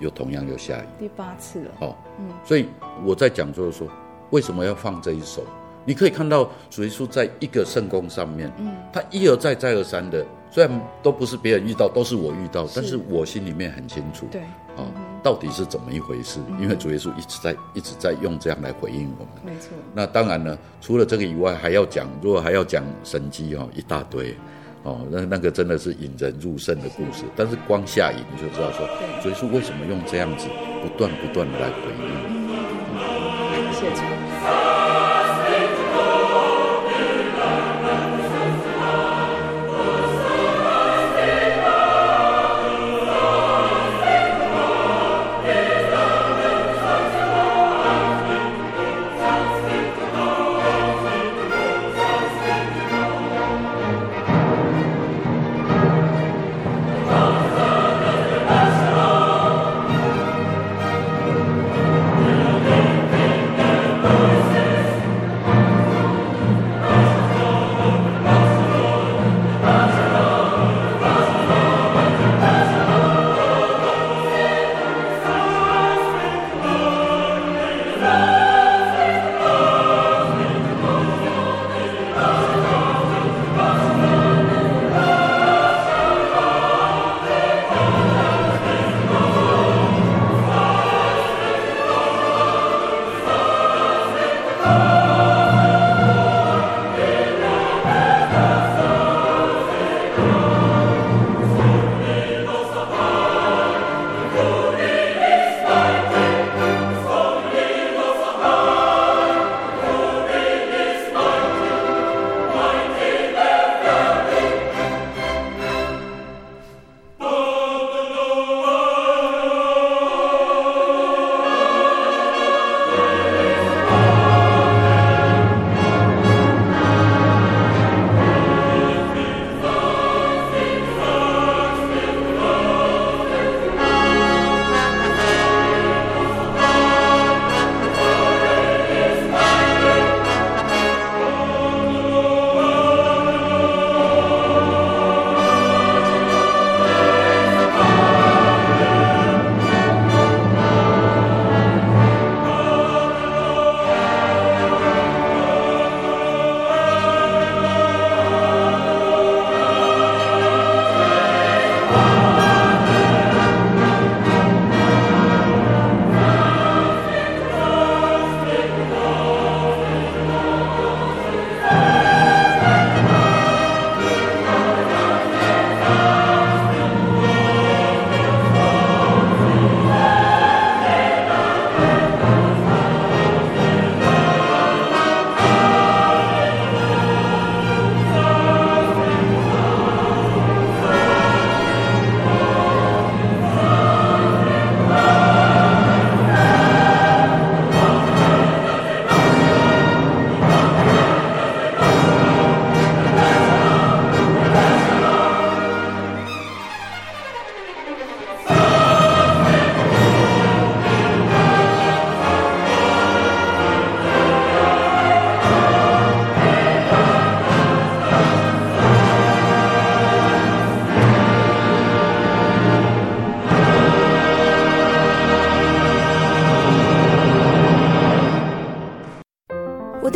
[0.00, 0.84] 又同样又下雨。
[0.98, 1.70] 第八次了。
[1.80, 2.66] 哦，嗯，所以
[3.04, 3.86] 我在讲就是说，
[4.30, 5.44] 为什么要放这一首？
[5.84, 14.40] 你可以看到主耶稣在一个圣工上面，嗯，他一而再再而三的，虽然都不是别人遇到，都是我遇到，但是我心里面很清楚，对，
[14.76, 14.84] 啊。
[15.22, 16.38] 到底是怎么一回事？
[16.60, 19.42] 因为主耶稣一直在一直在用这样来回应我们。
[19.42, 19.70] 没错。
[19.94, 24.36] 那当然呢，除了这个以外，还要讲，如果还要讲神迹哦，一大堆，
[24.82, 27.24] 哦，那那个真的是引人入胜的故事。
[27.34, 28.86] 但是光下雨你就知道说，
[29.22, 30.46] 主耶稣为什么用这样子
[30.82, 33.72] 不断不断的来回应。
[33.72, 34.83] 谢谢。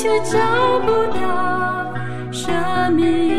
[0.00, 1.94] 却找不到
[2.32, 3.29] 生命。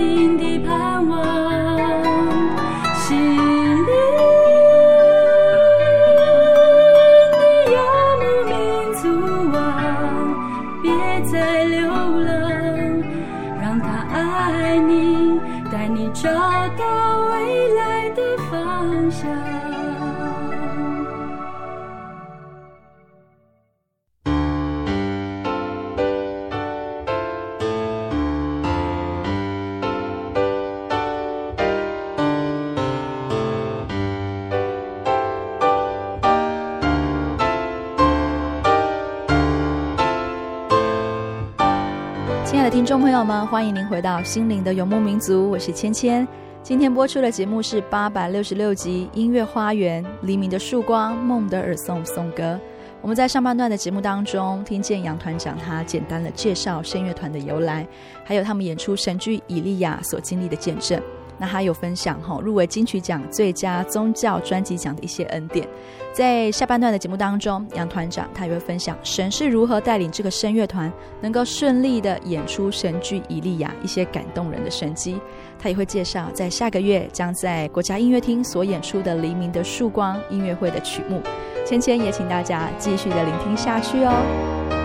[43.22, 46.28] 友们，欢迎您回到《心灵的游牧民族》，我是芊芊。
[46.64, 52.60] 今天播出的节目是八百六十六集《音乐花园》，黎明的曙光，孟德尔颂颂歌。
[53.00, 57.86] 我们在上半段的节目当中，听见杨团长他简单的介绍声乐团的由来，
[58.24, 61.00] 还有他们演出神剧《以利亚》所经历的见证。
[61.42, 65.68] 那他有分享哈入围金曲奖最佳宗教专辑奖的一些恩典，
[66.14, 75.20] 在下半段的节目当中，杨团长他也会分享神是如何带领这个声乐团能够顺利的演出神剧《以利亚》一些感动人的神迹，
[75.58, 81.20] 他也会介绍在下个月将在国家音乐厅所演出的《黎明的曙光》音乐会的曲目，
[81.66, 84.81] 芊芊也请大家继续的聆听下去哦。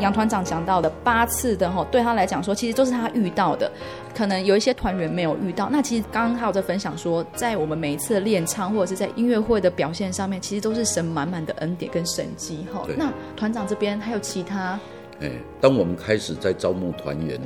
[0.00, 3.70] 杨团长讲到的八次的吼，对他来讲说，其实都是他遇到的，
[4.14, 5.68] 可能有一些团员没有遇到。
[5.70, 12.86] 那其实刚刚他有在分享说，在我们每一次的练唱或者是在音乐会的表现上面，其实都是神满满的恩典跟神迹哈。
[12.96, 14.78] 那团长这边还有其他？
[15.20, 17.40] 哎，当我们开始在招募团员，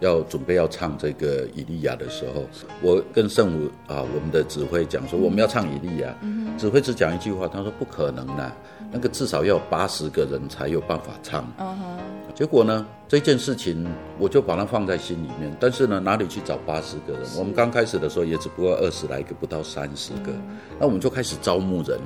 [0.00, 2.44] 要准备要唱这个以利亚的时候，
[2.80, 6.12] 我跟圣母啊，我们的指挥讲说，我们要唱以利亚。
[6.22, 8.52] 嗯、指挥只讲一句话，他说不可能的。
[8.92, 11.50] 那个至少要有八十个人才有办法唱。
[11.58, 11.98] 嗯哼
[12.34, 13.86] 结果呢，这件事情
[14.18, 15.54] 我就把它放在心里面。
[15.60, 17.22] 但是呢，哪里去找八十个人？
[17.36, 20.32] 我们刚开始的时候也只不过二十来个，不到三十个。
[20.32, 21.98] 嗯、那我们就开始招募人。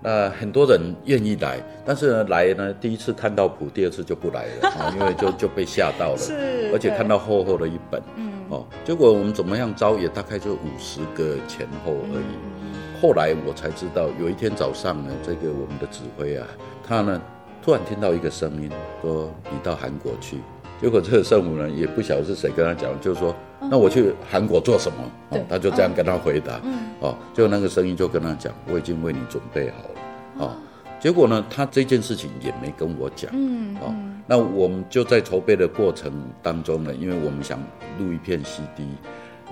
[0.00, 6.18] 那很多人愿意来，但是呢，来呢，第一次看到谱，第二次就不来了啊， 因为就就被吓到了。
[6.18, 6.70] 是。
[6.72, 8.00] 而且看到厚厚的一本。
[8.16, 8.32] 嗯。
[8.50, 12.34] 哦，结果我们怎么样招也大概就五十个前后而已。
[12.56, 12.61] 嗯
[13.02, 16.46] 后来我才知道，有一天早上呢，这个我们的指挥啊，
[16.86, 17.20] 他呢
[17.60, 18.70] 突然听到一个声音，
[19.02, 20.38] 说你到韩国去。
[20.80, 23.34] 结果这个圣母呢也不晓得是谁跟他讲，就是说
[23.68, 24.98] 那我去韩国做什么？
[25.30, 26.60] 哦，他就这样跟他回答。
[26.62, 26.78] 嗯。
[27.00, 30.46] 哦，就那个声音就跟他讲，我已经为你准备好了。
[30.46, 30.52] 哦，
[31.00, 33.28] 结果呢，他这件事情也没跟我讲。
[33.34, 33.76] 嗯。
[33.80, 33.92] 哦，
[34.28, 37.58] 那我们就在筹备的过程当中呢，因为我们想
[37.98, 38.86] 录一片 CD。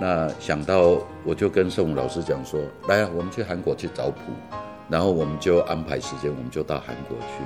[0.01, 2.59] 那想到我就跟圣武老师讲说，
[2.89, 4.33] 来啊，我们去韩国去找谱，
[4.89, 7.45] 然后我们就安排时间，我们就到韩国去。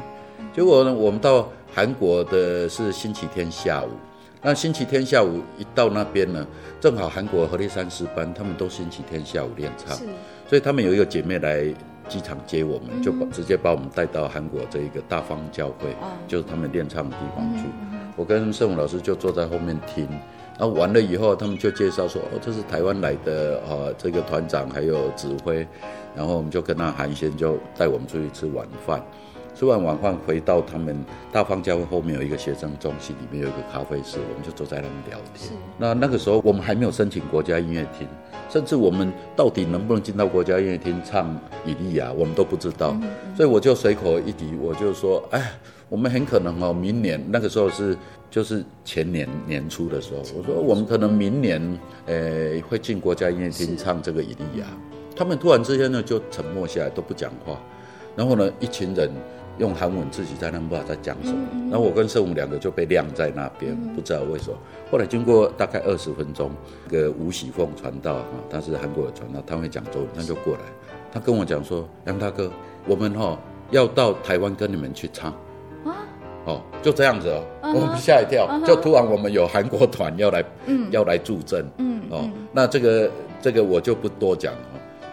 [0.54, 3.90] 结果呢，我们到韩国的是星期天下午，
[4.40, 6.46] 那星期天下午一到那边呢，
[6.80, 9.96] 正好韩国和立山师班他们都星期天下午练唱，
[10.48, 11.64] 所以他们有一个姐妹来
[12.08, 17.64] 机场接我们，就把直接把我们带到韩国这一个大方教会，嗯、就是他们练唱的地方去。
[17.90, 20.08] 嗯、我跟圣武老师就坐在后面听。
[20.58, 25.66] 然后完了以后，他们就介绍说：“哦，这是台湾来的啊，这个团长还有指挥。”
[26.14, 29.04] 然后我们就跟他寒暄，就带我们出去吃晚饭。
[29.56, 30.96] 吃完晚饭回到他们
[31.30, 35.50] 大方教会后面有一个学生中心，里面有一个咖啡室，我们就坐在那边聊天。
[35.78, 38.06] 那那个时候我们还没有申请国家音乐厅，
[38.48, 41.28] 甚至我们到底能不能进到国家音乐厅唱
[41.64, 42.96] 《以利亚》，我们都不知道。
[43.36, 45.52] 所以我就随口一提，我就说：“哎，
[45.88, 47.96] 我们很可能哦，明年那个时候是
[48.34, 54.66] 就是前年年初的时候，我说我们可能明年呃会进国家音乐厅唱这个《伊利亚》。”
[55.14, 57.56] 他们突然之间呢就沉默下来，都不讲话。
[58.16, 59.08] 然后呢，一群人。
[59.58, 61.38] 用韩文自己在那不知道在讲什么，
[61.70, 64.58] 然后我跟圣母两个就被晾在那边，不知道为什么。
[64.90, 66.50] 后来经过大概二十分钟，
[66.90, 70.60] 那个吴喜凤传道啊，他是韩国的传道，他会讲中文，他就过来，
[71.12, 72.50] 他跟我讲说：“杨大哥，
[72.84, 73.38] 我们哈
[73.70, 75.38] 要到台湾跟你们去唱啊，
[76.46, 80.44] 哦，就这样子哦，我们吓一跳，就突然我们有韩国团要来，
[80.90, 84.52] 要来助阵，嗯，哦，那这个这个我就不多讲。”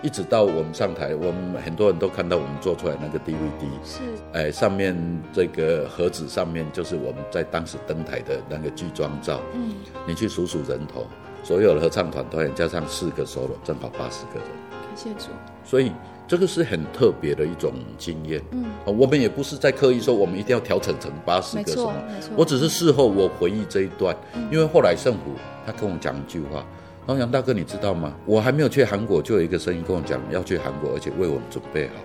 [0.03, 3.99] 一直到我们上台，我们很多人都看到我们做出来那个 DVD，是，
[4.33, 4.97] 哎，上面
[5.31, 9.39] 这个盒子上面就是我们在当时登台的那个剧装照。
[9.53, 9.75] 嗯，
[10.07, 11.05] 你去数数人头，
[11.43, 14.49] 所有的合唱团团员加上四个 solo，正好八十个人。
[14.71, 15.29] 感谢主。
[15.63, 15.91] 所以
[16.31, 18.41] 这个是很特别的一种经验。
[18.51, 21.93] 嗯，我们也不是在刻意说我们一定要调整成八十个什么，
[22.37, 25.31] 我只是事后我回忆这一段，嗯、因为后来圣虎
[25.65, 26.65] 他跟我讲一句话。
[27.05, 28.13] 然后杨大哥，你知道吗？
[28.25, 31.95] 我还没有去韩国，就有一个声音跟我讲要去韩国，而且为我们准备好。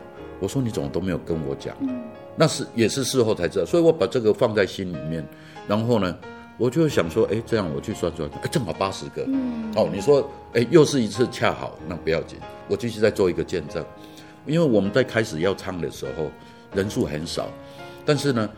[0.41, 1.77] 我说你怎么都没有跟我讲？
[1.79, 2.03] 嗯，
[2.35, 5.24] 那是也是事后才知道，所以我把这个放在心里面。
[5.68, 6.18] 然后呢，
[6.59, 9.22] 我就想说，哎，这样我去算算，哎，正好八十个。
[9.29, 13.85] 嗯，哦，你说，哎，又是一次恰好，那不要紧，我继续再做一个见证。
[14.47, 16.31] 因为我们在开始要唱的时候，
[16.73, 17.49] 人数很少，
[18.05, 18.49] 但是呢，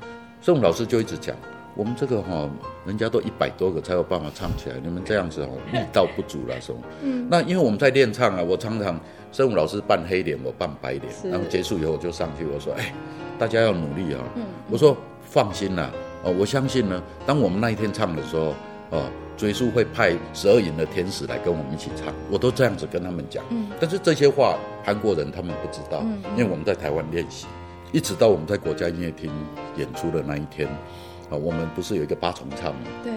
[0.42, 1.34] 圣武老师就一直讲。
[1.74, 2.50] 我们这个哈、哦，
[2.84, 6.80] 人家都一百多个才有办法唱起来，你们这样子哦，力道不足了，什么？
[7.02, 7.24] 嗯。
[7.30, 8.98] 那因为我们在练唱啊，我常常
[9.30, 12.92] 生物老师扮黑脸，我扮白脸，然后结束以后我就上去，我说：“哎，
[13.38, 14.42] 大家要努力啊、哦！”嗯。
[14.68, 15.88] 我说：“放心啦，
[16.24, 18.54] 哦，我相信呢，当我们那一天唱的时候，
[18.90, 19.08] 哦，
[19.38, 23.42] 主耶稣会派十二营的天使来跟我们一起唱。”我都这样子跟他们讲。
[23.48, 23.68] 嗯。
[23.80, 27.46] 但是这些话韩国人他们不知道，嗯、因为我们在台湾练习，
[27.92, 29.30] 一直到我们在国家音乐厅
[29.76, 30.68] 演出的那一天。
[31.30, 32.88] 啊，我们不是有一个八重唱吗？
[33.04, 33.12] 对，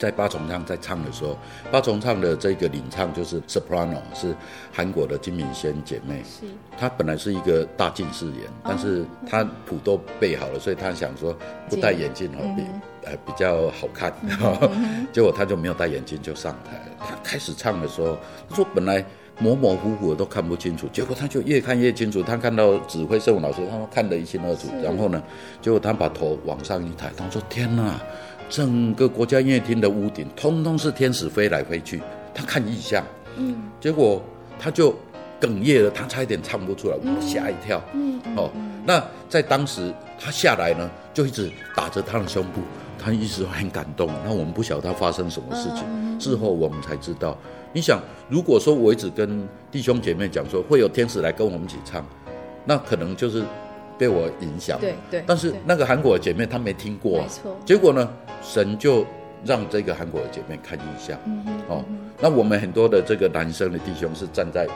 [0.00, 1.38] 在八重唱在唱的时候，
[1.70, 4.34] 八重唱的这个领唱就是 soprano，是
[4.72, 6.24] 韩国的金敏仙姐妹。
[6.24, 6.44] 是，
[6.76, 11.32] 她本来是一个大近视眼，但是她谱都背好了，所以她想说
[11.70, 12.64] 不戴眼镜比
[13.06, 14.12] 呃比较好看。
[15.12, 19.04] 结果他就没有戴眼镜就上台，他开始唱的时候，他说本来。
[19.38, 22.22] 模模糊糊的都看不清楚，结果他就越看越清楚。
[22.22, 24.68] 他看到指挥圣武老师，他们看得一清二楚。
[24.82, 25.22] 然后呢，
[25.60, 28.00] 结果他把头往上一抬，他说：“天哪，
[28.48, 32.00] 整个国家音乐厅的屋顶通通是天使飞来飞去。”
[32.32, 33.04] 他看异象，
[33.36, 34.22] 嗯，结果
[34.58, 34.90] 他就
[35.38, 37.78] 哽咽了，他差一点唱不出来，我吓一跳。
[37.92, 38.50] 嗯，哦，
[38.86, 42.62] 那在当时他下来呢，就一直打着他的胸部，
[43.06, 44.10] 他一直很感动。
[44.24, 47.38] 那我们不晓得他发生什么事情，事后我们才知道。
[47.72, 52.04] 你想，如果说我一直跟弟兄姐妹讲说会有天使来跟我们一起唱，
[52.64, 53.44] 那可能就是
[53.96, 54.80] 被我影响。
[54.80, 55.22] 对对。
[55.24, 57.56] 但是那个韩国的姐妹她没听过，没错。
[57.64, 58.08] 结果呢，
[58.42, 59.06] 神就
[59.44, 61.16] 让这个韩国的姐妹看一下。
[61.26, 61.46] 嗯。
[61.68, 61.84] 哦，
[62.20, 64.66] 那我们很多的这个男生的弟兄是站在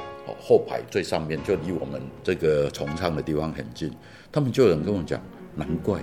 [0.40, 3.90] 后排最上面，就离我们这个重唱的地方很近。
[4.30, 5.20] 他们就有人跟我讲，
[5.56, 5.98] 难怪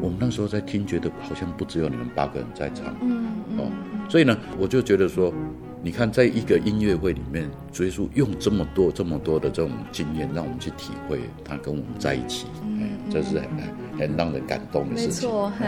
[0.00, 2.94] 我们那时候在听，觉得好像不只有你们八个人在唱。
[3.02, 3.58] 嗯嗯。
[3.58, 3.70] 哦，
[4.08, 5.32] 所以呢，我就觉得说。
[5.82, 13.48] 你看，在一个音乐会里面，追溯用这么多、这么多的这种经验，让我们去体会他跟我们在一起，嗯，这是很
[13.98, 15.28] 很让人感动的事情。
[15.28, 15.66] 没错，嘿，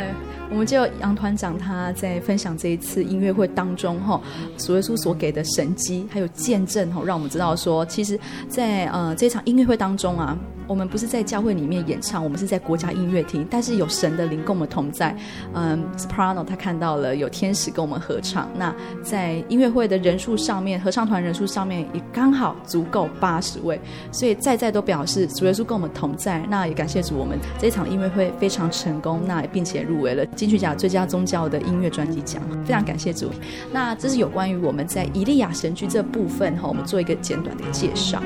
[0.51, 4.20] 我们就杨团长他在分享这一次音乐会当中，哈，
[4.57, 8.18] 主耶稣所给的神机还有见证，哈，让我们知道说，其实
[8.49, 10.36] 在，在呃这场音乐会当中啊。
[10.66, 15.16] 我们不是在教会里面演唱，我们是在国家音乐厅，但是有神的灵跟我们同在。
[15.55, 18.51] 嗯，Soprano 他看到了有天使跟我们合唱。
[18.55, 23.80] 那在音乐会的人数上面，合唱团人数上面也刚好足够八十位，
[24.12, 26.45] 所以在在都表示主耶稣跟我们同在。
[26.51, 33.31] 那也感谢主，我们们这场音乐会非常成功，那并且入围了金曲奖最佳宗教的音乐专辑奖，非常感谢主。
[33.70, 38.22] 那这是有关于我们在伊利亚神剧这部分哈，我们做一个简短的介绍。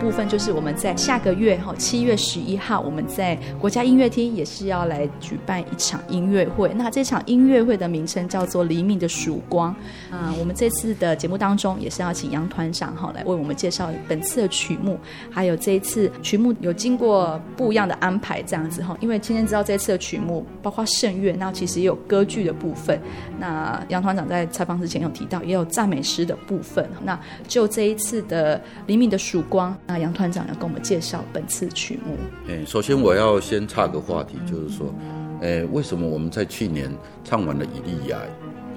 [0.00, 6.72] 部分就是我们在下个月哈七月十一号，我们在国家音乐厅也是要来举办一场音乐会。
[6.74, 9.74] 那这场音乐会的名称叫做《黎明的曙光》
[10.14, 10.34] 啊。
[10.40, 14.98] 我们这次的节目当中也是要请杨团长哈来为我们介绍本次的曲目，
[15.30, 18.96] 还有这一次曲目有经过不一样的安排这样子哈。
[19.00, 23.00] 因为今天知道这次的曲目包括圣乐，那其实也有歌剧的部分。
[23.38, 26.88] 那杨团长在采访之前有提到，也有赞美诗的部分。
[27.04, 32.16] 那就这一次的黎明的曙光，那杨团长要跟我们介绍本次曲目。
[32.48, 34.94] 诶，首先我要先岔个话题，就是说，
[35.40, 36.90] 诶，为什么我们在去年
[37.24, 38.18] 唱完了《以利亚》，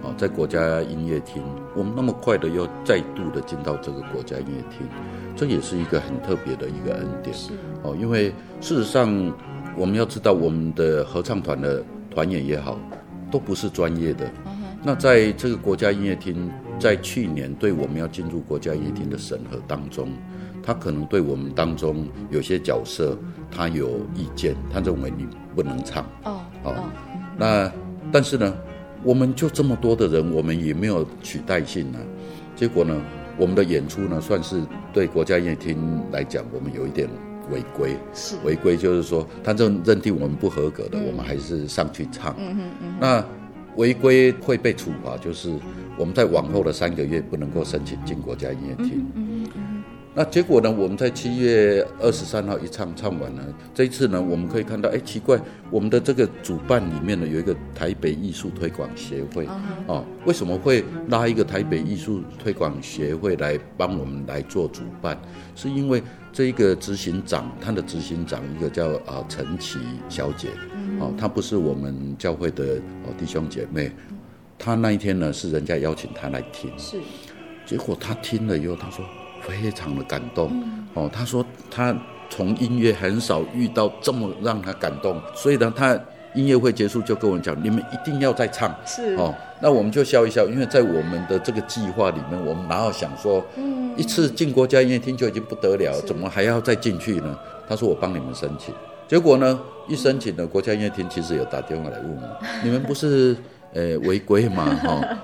[0.07, 1.41] 啊，在国家音乐厅，
[1.75, 4.87] 我们那么快的又再度的进到这个国家音乐厅，
[5.35, 7.35] 这也是一个很特别的一个恩典。
[7.35, 7.51] 是
[7.83, 9.33] 哦，因为事实上
[9.77, 12.79] 我们要知道，我们的合唱团的团员也好，
[13.31, 14.29] 都不是专业的。
[14.83, 20.09] 那在这个国家音乐厅，在去年对我们要进入国家音乐厅的审核当中，
[20.65, 23.15] 他可能对我们当中有些角色，
[23.51, 26.03] 他有意见，他认为你不能唱。
[26.23, 26.73] 哦哦，
[27.37, 27.71] 那
[28.11, 28.51] 但是呢，
[29.03, 31.99] 我们就这么多的人，我们也没有取代性呢。
[32.55, 32.99] 结果呢，
[33.37, 37.07] 我们的演出呢，算是对国家音乐厅来讲，我们有一点
[37.51, 37.95] 违规。
[38.13, 42.35] 是违规，就是说他认认定我们不合格的，嗯、我们还是上去唱。
[42.39, 42.95] 嗯嗯嗯。
[42.99, 43.23] 那。
[43.77, 45.53] 违规会被处罚，就是
[45.97, 49.05] 我们在往后的三个月不能够申请进国家音乐厅。
[49.15, 49.45] 嗯、
[50.17, 50.71] 那结果呢？
[50.71, 53.43] 我们在七月二十三号一唱唱完了，
[53.73, 55.37] 这一次呢，我们可以看到，哎，奇怪，
[55.69, 59.45] 我们的这个主办里面呢有一个台北艺术推广协会。
[59.45, 65.19] 啊、哦，为什么会拉一个台北艺术推广协会来帮我们来做主办？
[65.53, 66.01] 是因为
[66.31, 70.47] 这一个执行长，他的执行长一个叫啊陈琦小姐。
[70.97, 73.91] 哦，她不是我们教会的哦弟兄姐妹，
[74.57, 77.01] 她那一天呢是人家邀请她来听，是，
[77.65, 79.03] 结果她听了以后，她说
[79.47, 81.95] 非常的感动，嗯、哦，他说他
[82.29, 85.97] 从音乐很少遇到这么让他感动，所以呢，他
[86.33, 97.37] 音乐会结束就跟我讲，你们一定要再唱，是，哦，那我们就笑一笑，因为在我们的这个计划里面，我们哪有想说，嗯，一次进国家音乐厅就已经不得了，怎么还要再进去呢？
[97.69, 98.73] 他说我帮你们申请。
[99.07, 103.37] 结果呢，一申请呢，国家音乐厅其实有打电话来问我， 你们不是
[103.73, 104.65] 呃违规吗？
[104.81, 105.17] 哈、哦，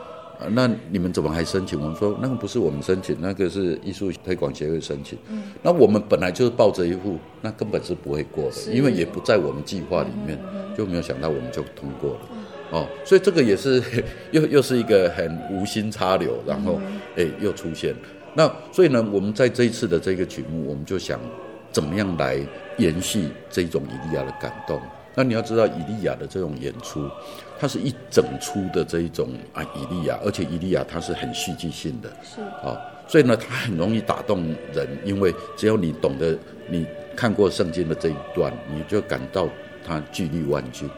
[0.49, 1.79] 那你们怎么还申请？
[1.79, 5.17] 我们说那个不是我们申请，那个是艺术推广协会申请。
[5.29, 10.37] 嗯、那我们本来就是抱着一副，那根本是不会过的，因为也不在我们计划里面，
[10.77, 12.19] 就没有想到我们就通过了。
[12.71, 13.81] 哦，所以这个也是
[14.31, 16.79] 又又是一个很无心插柳，然后
[17.15, 17.95] 哎又出现。
[18.33, 21.19] 那所以呢，我们在这一次的这个曲目，我们就想。
[21.73, 22.37] 怎么样来
[22.77, 24.77] 延续这种以利亚的感动？
[25.15, 27.09] 那你要知道，以利亚的这种演出，
[27.61, 34.43] 它是一整出的这一种啊，以利亚，而且以利亚它是很戏剧性的，是啊、哦，所以呢，它很容易打动
[34.73, 36.35] 人，因为只要你懂得，
[36.67, 36.83] 你
[37.15, 39.47] 看过圣经的这一段，你就感到
[39.85, 40.89] 它巨力万钧。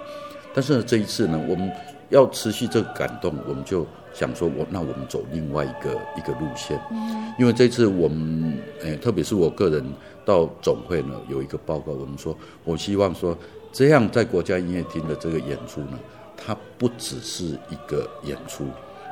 [0.53, 1.69] 但是呢，这一次呢，我们
[2.07, 9.83] 要持续这个感动，我们就想说，我那我们走另外一个一个路线，嗯、因为这次我们，诶，特别是我个人。
[10.25, 12.33] 到总会呢，有一个报告，我们说，
[12.63, 13.37] 我希望说，
[13.73, 15.99] 这样在国家音乐厅的这个演出呢，
[16.45, 18.65] 它不只是一个演出，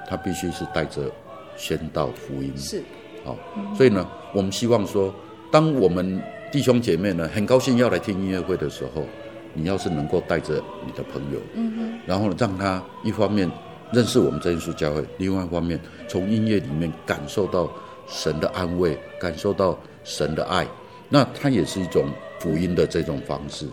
[0.10, 1.10] 它必须是带着
[1.56, 2.52] 宣道福音。
[2.58, 2.84] 是，
[3.24, 5.14] 好、哦，嗯、所以呢，我们希望说，
[5.52, 6.22] 当我们
[6.52, 9.06] 弟兄姐妹呢很高兴要来听音乐会的时候，
[9.54, 13.50] 你要是能够带着你的朋友，嗯哼，然后让他一方面
[13.92, 17.70] 认识我们真耶稣教会，另外一方面从音乐里面感受到
[18.08, 20.68] 神的安慰，感受到神的爱。
[21.10, 22.06] 那它也是一种
[22.40, 23.68] 福音的这种方式，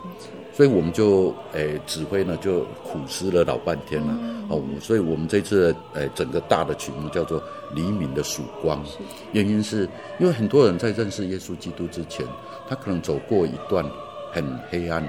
[0.58, 4.12] 所以我们就诶、欸、指挥呢就苦思了老半天了。
[4.48, 7.40] 哦，所以我们这次诶、欸、整个大的曲目叫做
[7.74, 8.84] 《黎明的曙光》，
[9.30, 9.88] 原因是
[10.18, 12.26] 因为很多人在认识耶稣基督之前，
[12.68, 13.88] 他可能走过一段
[14.32, 15.00] 很黑暗、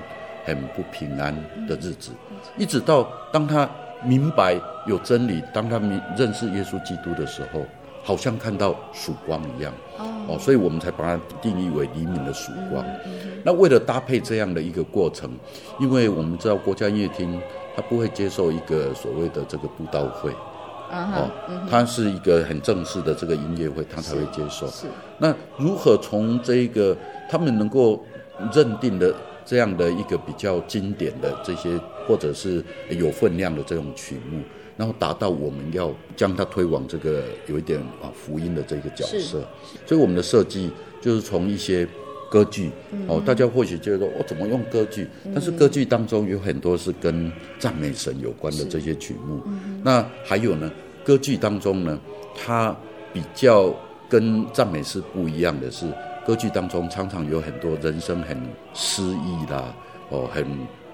[0.45, 1.36] 很不平安
[1.68, 2.12] 的日子，
[2.56, 3.68] 一直到当他
[4.06, 7.66] 明白有真理，当他明认识耶稣基督的时候。
[8.10, 9.72] 好像看到曙光一样
[10.28, 12.84] 哦，所以我们才把它定义为黎明的曙光。
[13.43, 15.30] 那为了搭配这样的一个过程，
[15.80, 17.39] 因为我们知道国家音乐厅
[17.76, 20.32] 它不会接受一个所谓的这个布道会，
[20.91, 21.30] 哦，
[21.70, 24.66] 它是一个很正式的这个音乐会，它才会接受。
[24.70, 24.88] 是。
[25.20, 26.97] 那如何从这个
[27.30, 28.03] 他们能够
[28.51, 29.14] 认定的
[29.45, 34.41] 这样的一个比较经典的这些，或者是有分量的这种曲目？
[34.80, 39.45] 然后达到我们要将它推广这个有一点啊福音的这个角色，
[39.86, 40.71] 所以我们的设计
[41.01, 41.86] 就是从一些
[42.32, 45.05] 歌剧、嗯、哦，大家或许觉得我、哦、怎么用歌剧？
[45.25, 49.41] 嗯、但是歌剧当中有很多是跟赞美神有关的这些曲目。
[49.47, 50.71] 嗯、那还有呢，
[51.03, 51.99] 歌剧当中呢，
[52.34, 52.73] 它
[53.11, 53.75] 比较
[54.07, 55.86] 跟赞美是不一样的是，
[56.25, 58.41] 歌剧当中常常有很多人生很
[58.73, 59.75] 失意啦，
[60.07, 60.45] 哦，很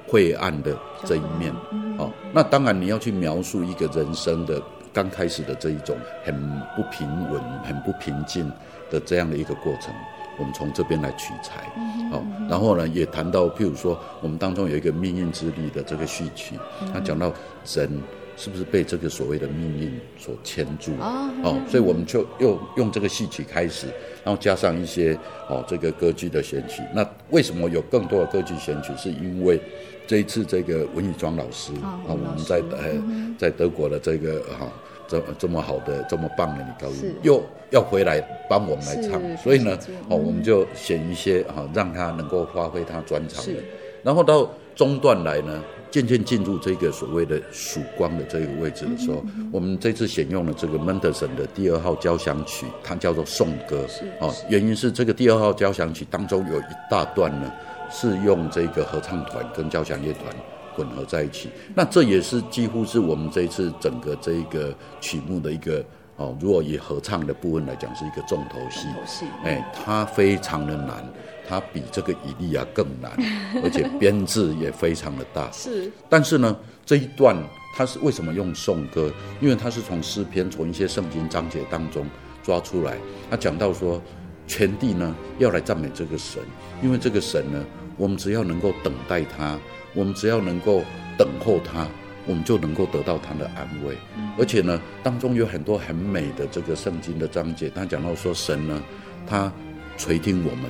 [0.08, 1.53] 晦暗的这一面，
[1.97, 4.62] 哦，那当然你要去描述一个人生的
[4.93, 6.34] 刚开始的这一种很
[6.76, 8.51] 不平稳、很不平静
[8.89, 9.93] 的这样的一个过程。
[10.38, 11.64] 我们从这边来取材，
[12.12, 16.60] 好，然后呢，也谈到，譬如说，我们当中有一个命运之力的这个序曲，
[16.93, 17.32] 他讲到
[17.64, 17.89] 人
[18.38, 23.88] 是不是被这个所谓的命运所牵住，哦，所以我们就又用这个戏曲开始，
[24.23, 25.17] 然后加上一些
[25.49, 26.81] 哦这个歌剧的选曲。
[26.93, 28.91] 那为什么有更多的歌剧选曲？
[28.97, 29.59] 是因为
[30.07, 32.93] 这一次这个文宇庄老师啊，我们在呃
[33.38, 34.67] 在德国的这个哈。
[35.07, 38.19] 这这么好的、这么棒的女高音，又要回来
[38.49, 39.77] 帮我们来唱，所以呢，
[40.09, 43.53] 哦，我们就选一些哈，让他能够发挥他专长的。
[44.01, 45.63] 然后到中段来呢，
[45.95, 53.85] 渐渐进入这个所谓的曙光的这个位置的时候，我们这次选用了这个门德森的第二号交响曲，它叫做颂歌。
[54.19, 57.49] 哦，原因是这个第二号交响曲当中有一大段呢，
[57.89, 60.35] 是用这个合唱团跟交响乐团。
[60.75, 65.81] 混合在一起，那这也是几乎是我们这一次整个这一个曲目的一个
[66.17, 68.85] 哦，如果以合唱的部分来讲，是一个重头戏。
[69.05, 71.01] 戏，哎，它非常的难，
[71.47, 73.11] 它比这个以利亚更难，
[73.63, 75.51] 而且编制也非常的大。
[75.51, 77.35] 是，但是呢，这一段
[77.75, 79.11] 它是为什么用颂歌？
[79.39, 82.05] 因为它是从诗篇、从一些圣经章节当中
[82.43, 82.97] 抓出来。
[83.29, 84.01] 他讲到说，
[84.47, 86.41] 全地呢要来赞美这个神，
[86.81, 87.65] 因为这个神呢，
[87.97, 89.59] 我们只要能够等待他。
[89.93, 90.83] 我们只要能够
[91.17, 91.87] 等候他，
[92.27, 93.95] 我们就能够得到他的安慰。
[94.37, 98.83] 而且呢，当中有很多很美的这个圣经的章节，他讲到说，神呢，
[99.25, 99.49] 他
[99.97, 100.69] 垂听我们，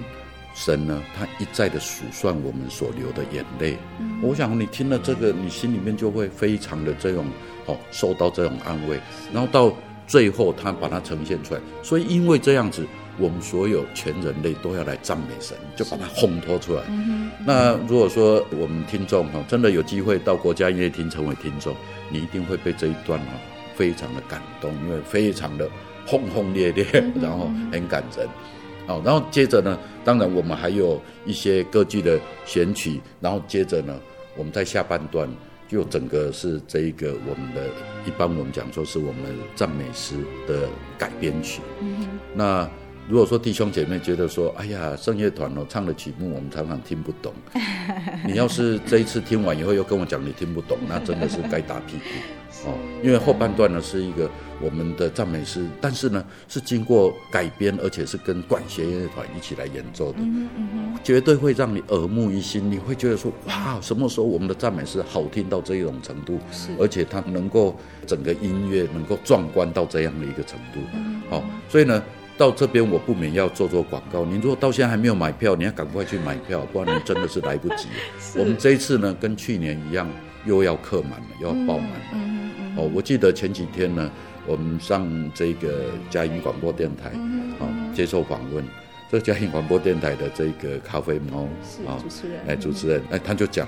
[0.55, 3.77] 神呢，他一再的数算我们所流的眼泪。
[4.23, 7.27] 我想你听了这个，你心里面就会非常的这种
[7.67, 8.99] 哦，受到这种安慰。
[9.31, 9.71] 然后到
[10.07, 11.61] 最后，他把它呈现出来。
[11.83, 12.83] 所以因为这样子。
[13.17, 16.83] 我们所有全人类都要来赞美神，就把它烘托出来。
[17.45, 21.73] 那如果说我们听众哈，真的有机会到国家音乐厅成为听众，
[22.09, 23.27] 你一定会被这一段哈
[23.73, 25.69] 非常的感动，因为非常的
[26.05, 26.85] 轰轰烈烈，
[27.21, 28.27] 然后很感人。
[28.87, 33.97] 好，然后接着呢，当然我们还有一些歌剧的选曲，然后接着呢，
[34.37, 35.27] 我们在下半段
[35.67, 37.67] 就整个是这一个我们的，
[38.05, 39.23] 一般我们讲说是我们
[39.55, 40.15] 赞美诗
[40.47, 41.61] 的改编曲。
[42.35, 42.69] 那
[43.07, 47.33] 如果说弟兄姐妹觉得说，哎呀，圣乐团哦唱的曲目我们常常听不懂，
[48.25, 52.03] 你要是这一次听完以后又跟我讲你听不懂，那真的是该打屁股
[52.65, 52.73] 哦。
[53.03, 54.29] 因为后半段呢是一个
[54.61, 60.19] 我们的赞美诗，但是呢是经过改编，而且是跟管弦乐团一起来演奏的，
[61.03, 62.69] 绝对会让你耳目一新。
[62.69, 66.39] 你会觉得说，哇，什么时候我们的赞美诗好听到这一种程度？
[66.51, 67.75] 是，而且它能够
[68.07, 70.79] 整个音乐能够壮观到这样的一个程度。
[71.29, 72.03] 好，所以呢。
[72.37, 74.25] 到这边我不免要做做广告。
[74.25, 77.87] 你如果到现在还没有买票，你要赶快去买票，不然你真的是来不及。
[78.37, 80.05] 我们这一次呢，跟去年一样，
[80.45, 82.05] 又要客满了，又要爆满了。
[82.13, 84.09] 嗯嗯、哦，我记得前几天呢，
[84.45, 88.63] 我们上这个嘉音广播电台，啊、哦，接受访问。
[89.11, 91.47] 这嘉音广播电台的这个咖啡猫
[91.87, 93.67] 啊，主持人，哎，主持人，哎，他就讲，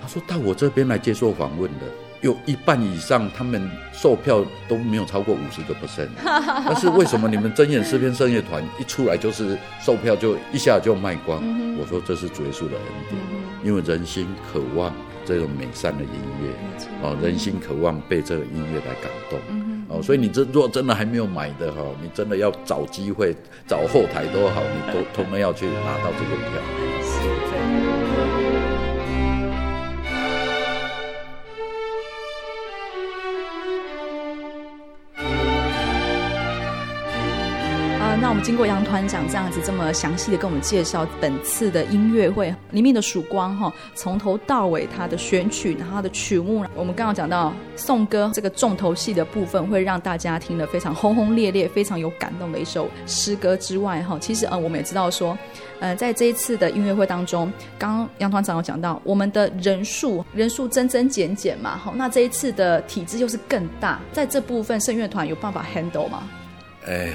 [0.00, 1.86] 他说到我这边来接受访问的。
[2.20, 6.08] 有一半以上，他们售票都没有超过五十个 percent。
[6.24, 11.40] 但是为什么你们睁眼诗篇圣乐团一出来就是售票就一下就卖光？
[11.78, 13.20] 我说这是主耶稣的恩典，
[13.62, 14.92] 因为人心渴望
[15.28, 16.10] 这种美善的音
[16.42, 16.48] 乐，
[17.02, 19.38] 哦，人心渴望被这个音乐来感动，
[19.88, 26.97] 哦，所以你这如果真的还没有买的哈，你真的要找机会找后台都好，你都 通通要去拿到这个票。
[38.38, 55.36] 们经过杨团长这样子这么详细的跟我们介绍本次的音乐会里面的曙光哈，从头到尾它的选曲，然后它的曲目，我们刚刚讲到颂歌这个重头戏的部分，会让大家听得非常轰轰烈烈，非常有感动的一首诗歌之外哈，其实呃我们也知道说，
[55.80, 66.22] 呃在这一次的音乐会当中，刚刚杨团长有讲到我们的人数人数增增减减嘛，好，那这一次的体制又是更大，在这部分圣乐团有办法 handle 吗？
[66.86, 67.12] 哎。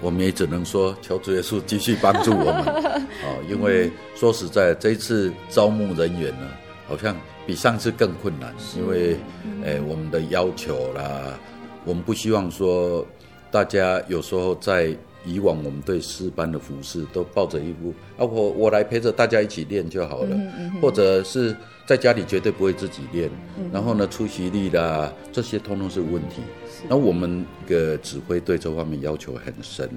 [0.00, 2.64] 我们也只能说，求主耶稣继续帮助我们。
[3.24, 6.46] 哦，因为说实在，这一次招募人员呢，
[6.86, 7.16] 好像
[7.46, 9.16] 比上次更困难，因为，
[9.64, 11.38] 诶，我们的要求啦，
[11.84, 13.06] 我们不希望说
[13.50, 14.94] 大家有时候在
[15.26, 20.38] 以往我们对诗班的服饰都抱着一副啊，我我来陪着大家一起练就好了，
[20.80, 21.54] 或者是
[21.84, 23.28] 在家里绝对不会自己练，
[23.72, 26.42] 然后呢，出席率啦，这些通通是问题。
[26.88, 29.90] 那我们的指挥对这方面要求很深，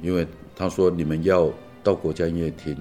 [0.00, 1.50] 因为他说，你们要
[1.82, 2.76] 到国家音乐厅，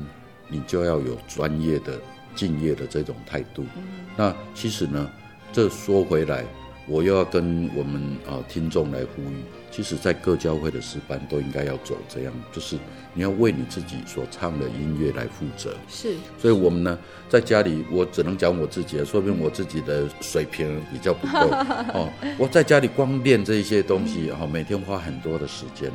[0.48, 2.00] 你就要有专业的、
[2.36, 3.64] 敬业的这种态度。
[3.76, 3.84] 嗯、
[4.16, 5.10] 那其实呢，
[5.52, 6.44] 这说回来，
[6.88, 9.36] 我又要跟我们啊听众来呼吁。
[9.76, 12.78] 其实，在各教会的诗班都应该要走这样，就是
[13.14, 15.76] 你要为你自己所唱的音乐来负责。
[15.90, 16.98] 是，所以我们呢，
[17.28, 21.50] 在家里，我只能讲我自己，说明我自己的水平比较不够
[21.94, 22.10] 哦。
[22.38, 25.92] 我在家里光练这些东西，哈、哦，每天花很多的时间，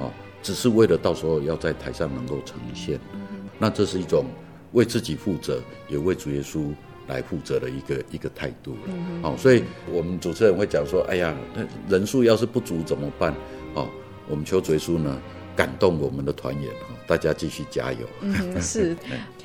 [0.00, 0.10] 哦，
[0.42, 2.98] 只是为了到时候要在台上能够呈现。
[3.60, 4.24] 那这是一种
[4.72, 6.72] 为自己负责，也为主耶稣。
[7.10, 8.92] 来负责的一个一个态度了，
[9.22, 13.34] 好、嗯哦，所以我们主持人会讲说，哎呀，那人数要是不足怎么办？
[13.74, 13.88] 哦，
[14.28, 15.20] 我们求主耶稣呢
[15.56, 18.06] 感动我们的团员，哈，大家继续加油。
[18.20, 18.96] 嗯， 是。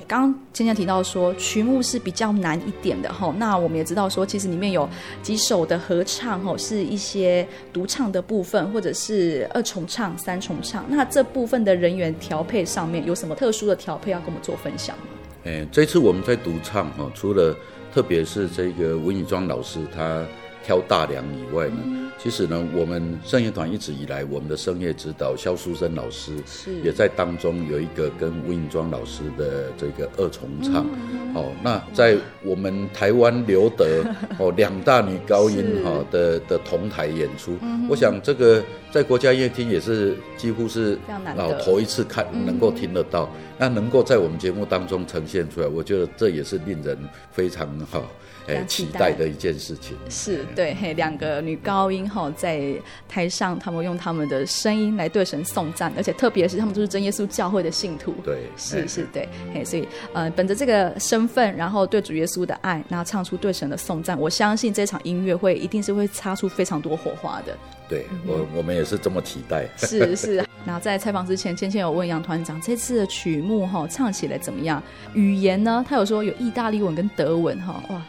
[0.07, 4.87] 刚刚芊芊提到说曲目是比较难一点的哈，那我们也知道说，其实里面有
[5.23, 10.85] 几首的合唱哈，是一些独唱的部分，或者是二重唱、三重唱。
[10.87, 15.05] 那这部分的人员调配上面有什么特殊的调配要跟我们做分享吗？
[15.45, 17.55] 哎，这次我们在独唱哈，除了
[17.93, 20.25] 特别是这个文以庄老师他
[20.65, 26.73] 挑大梁以外呢，嗯、其实呢，我们圣乐团一直以来，我们的声乐指导肖淑珍老师是。
[26.81, 30.87] 也在当中有一个跟吴颖庄老师的这个二重唱。
[30.87, 33.85] 嗯、哦，那在我们台湾留德
[34.39, 40.97] 哦两大女高音哈的的同台演出，嗯、我想这个在国家音乐厅也是几乎是
[41.35, 43.29] 老头一次看能够听得到。
[43.57, 46.97] 那能够在我们节目当中呈现出来，我觉得这也是令人
[47.31, 48.03] 非常好
[48.47, 49.97] 哎期待的一件事情。
[50.09, 52.73] 是对，嘿两个女高音哈在
[53.07, 58.13] 台上，他们用他们的声音来对神颂赞，而且特别是他们都是真耶稣教会的信徒。
[58.23, 67.57] 对，是是，对，嘿，所以呃，本着这个身份，然后对主耶稣的爱，然后唱出对神的颂赞，我相信这场音乐会一定是会擦出非常多火花的。
[67.87, 69.67] 对我，我们也是这么期待。
[69.77, 70.43] 是 是。
[70.65, 74.81] 然后在采访之前，芊芊有问杨团长，这次的曲目哈唱起来怎么样？
[75.13, 75.85] 语言呢？
[75.87, 78.01] 他有说有意大利文跟德文哈，哇。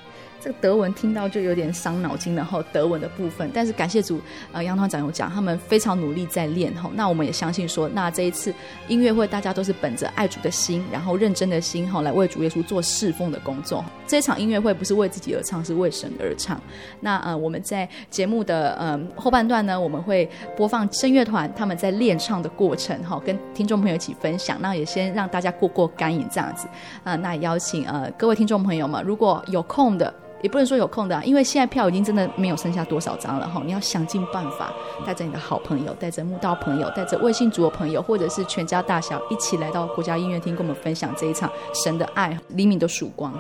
[0.47, 4.21] 这个德文听到就有点伤脑筋，然后德文的部分，但是感谢主，
[4.53, 6.89] 呃，杨团长有讲，他们非常努力在练哈。
[6.95, 8.55] 那我们也相信说，那这一次
[8.87, 13.85] 音乐会，大家都是本着爱主的心，然后认真的心哈，来为主耶稣做侍奉的工作。
[14.07, 16.63] 这场音乐会不是为自己而唱，是为神而唱。
[17.01, 24.57] 那呃，我们在节目的呃后半段呢，我们会播放声乐团他们在练唱的过程哈，跟听众朋友一起分享。
[24.61, 26.69] 那也先让大家过过干瘾这样子
[27.03, 30.15] 啊、那也邀请呃各位听众朋友们，如果有空的。
[30.43, 33.63] 也不能说有空的，因为现在票已经真的没有剩下多少张了哈。
[33.65, 34.73] 你要想尽办法，
[35.05, 43.33] 带着你的好朋友，带着慕道朋友，带着微信组的朋友，或者是全家大小一起来到国家音乐厅，跟我们分享这一场神的爱，黎明的曙光。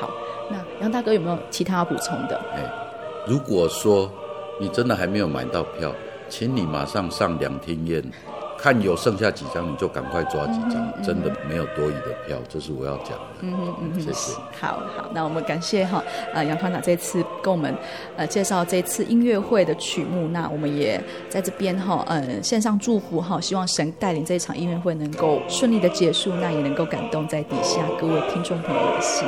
[0.00, 0.10] 好，
[0.50, 2.40] 那杨大哥有没有其他要补充的？
[2.54, 2.62] 哎，
[3.26, 4.10] 如果说
[4.60, 5.92] 你真的还没有买到票，
[6.28, 8.02] 请你马上上两厅院。
[8.60, 13.24] 看有剩下几张，你就赶快抓几张，嗯嗯、真的没有多余的票，这是我要讲的。
[13.40, 14.34] 嗯嗯嗯，谢谢。
[14.60, 16.04] 好好，那我们感谢哈，
[16.34, 17.74] 呃，杨团长这次跟我们
[18.16, 29.26] 呃介绍这次音乐会的曲目，那我们也在这边哈，呃，线上祝福哈，希望神带领这一场音乐会能够顺利的结束，那也能够感动在底下各位听众朋友的心。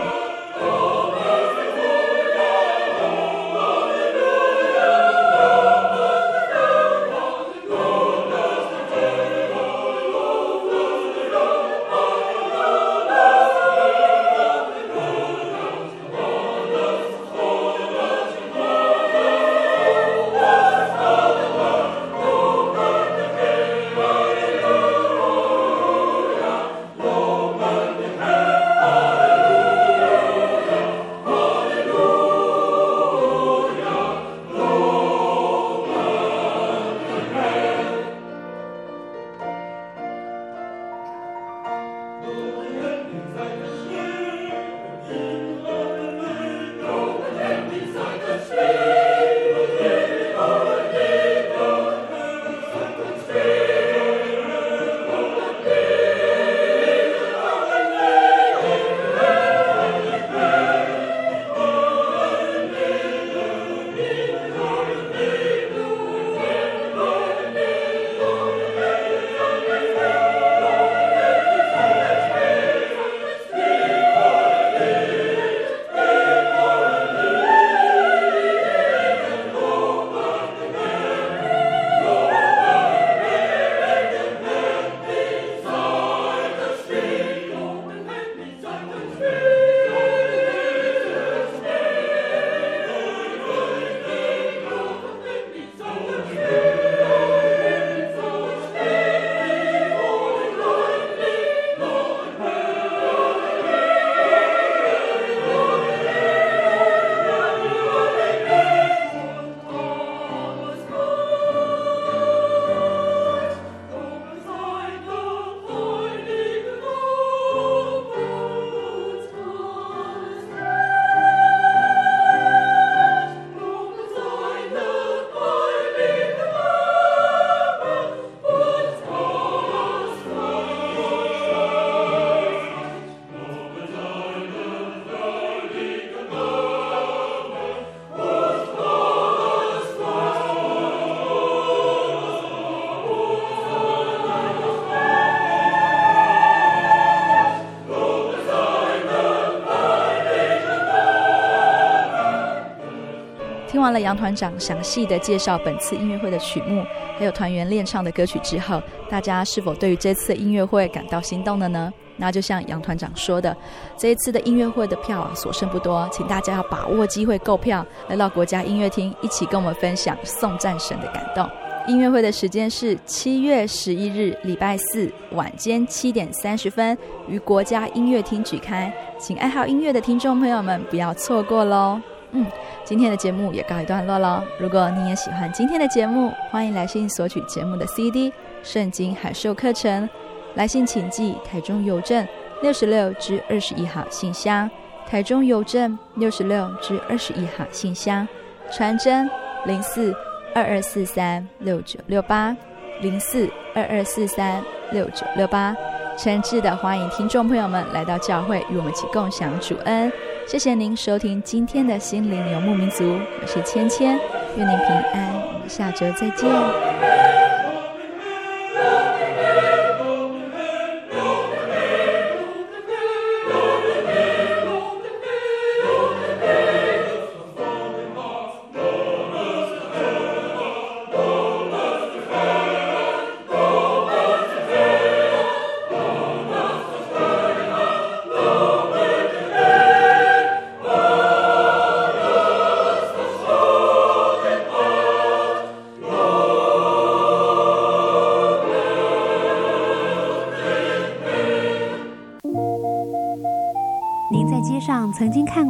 [153.73, 156.85] 听完了杨团长详细的介绍本次音乐会的曲目，
[157.19, 161.91] 还有团员练唱的歌曲之后，大家是否对于这次的音乐会感到心动了呢？
[162.19, 163.57] 那就像杨团长说的，
[163.97, 171.49] 这一次的音乐会的票啊，所剩不多，请大家要把握机会购票，来到国家音乐厅一起跟我们分享送战神的感动。
[171.87, 176.97] 音乐会的时间是七月十一日礼拜四晚间七点三十分，
[177.27, 181.99] 于国家音乐厅举开，请爱好音乐的听众朋友们不要错过喽。
[182.33, 182.47] 嗯，
[182.85, 184.43] 今天的节目也告一段落了。
[184.59, 188.31] 如果你也喜欢今天的节目，欢迎来信索取节目的 CD
[188.63, 190.09] 《圣经海兽课程》。
[190.55, 192.27] 来信请寄台中邮政
[192.63, 194.71] 六十六至二十一号信箱，
[195.07, 198.27] 台中邮政六十六至二十一号信箱，
[198.71, 199.29] 传真
[199.65, 200.15] 零四
[200.55, 202.57] 二二四三六九六八
[203.01, 205.75] 零四二二四三六九六八。
[206.19, 210.13] 诚挚的欢迎听众朋友们来到教会，与我们一起共享主恩。
[210.47, 214.19] 谢谢您收听今天的心灵游牧民族，我是芊芊，
[214.57, 217.42] 愿您平安，我们下周再见。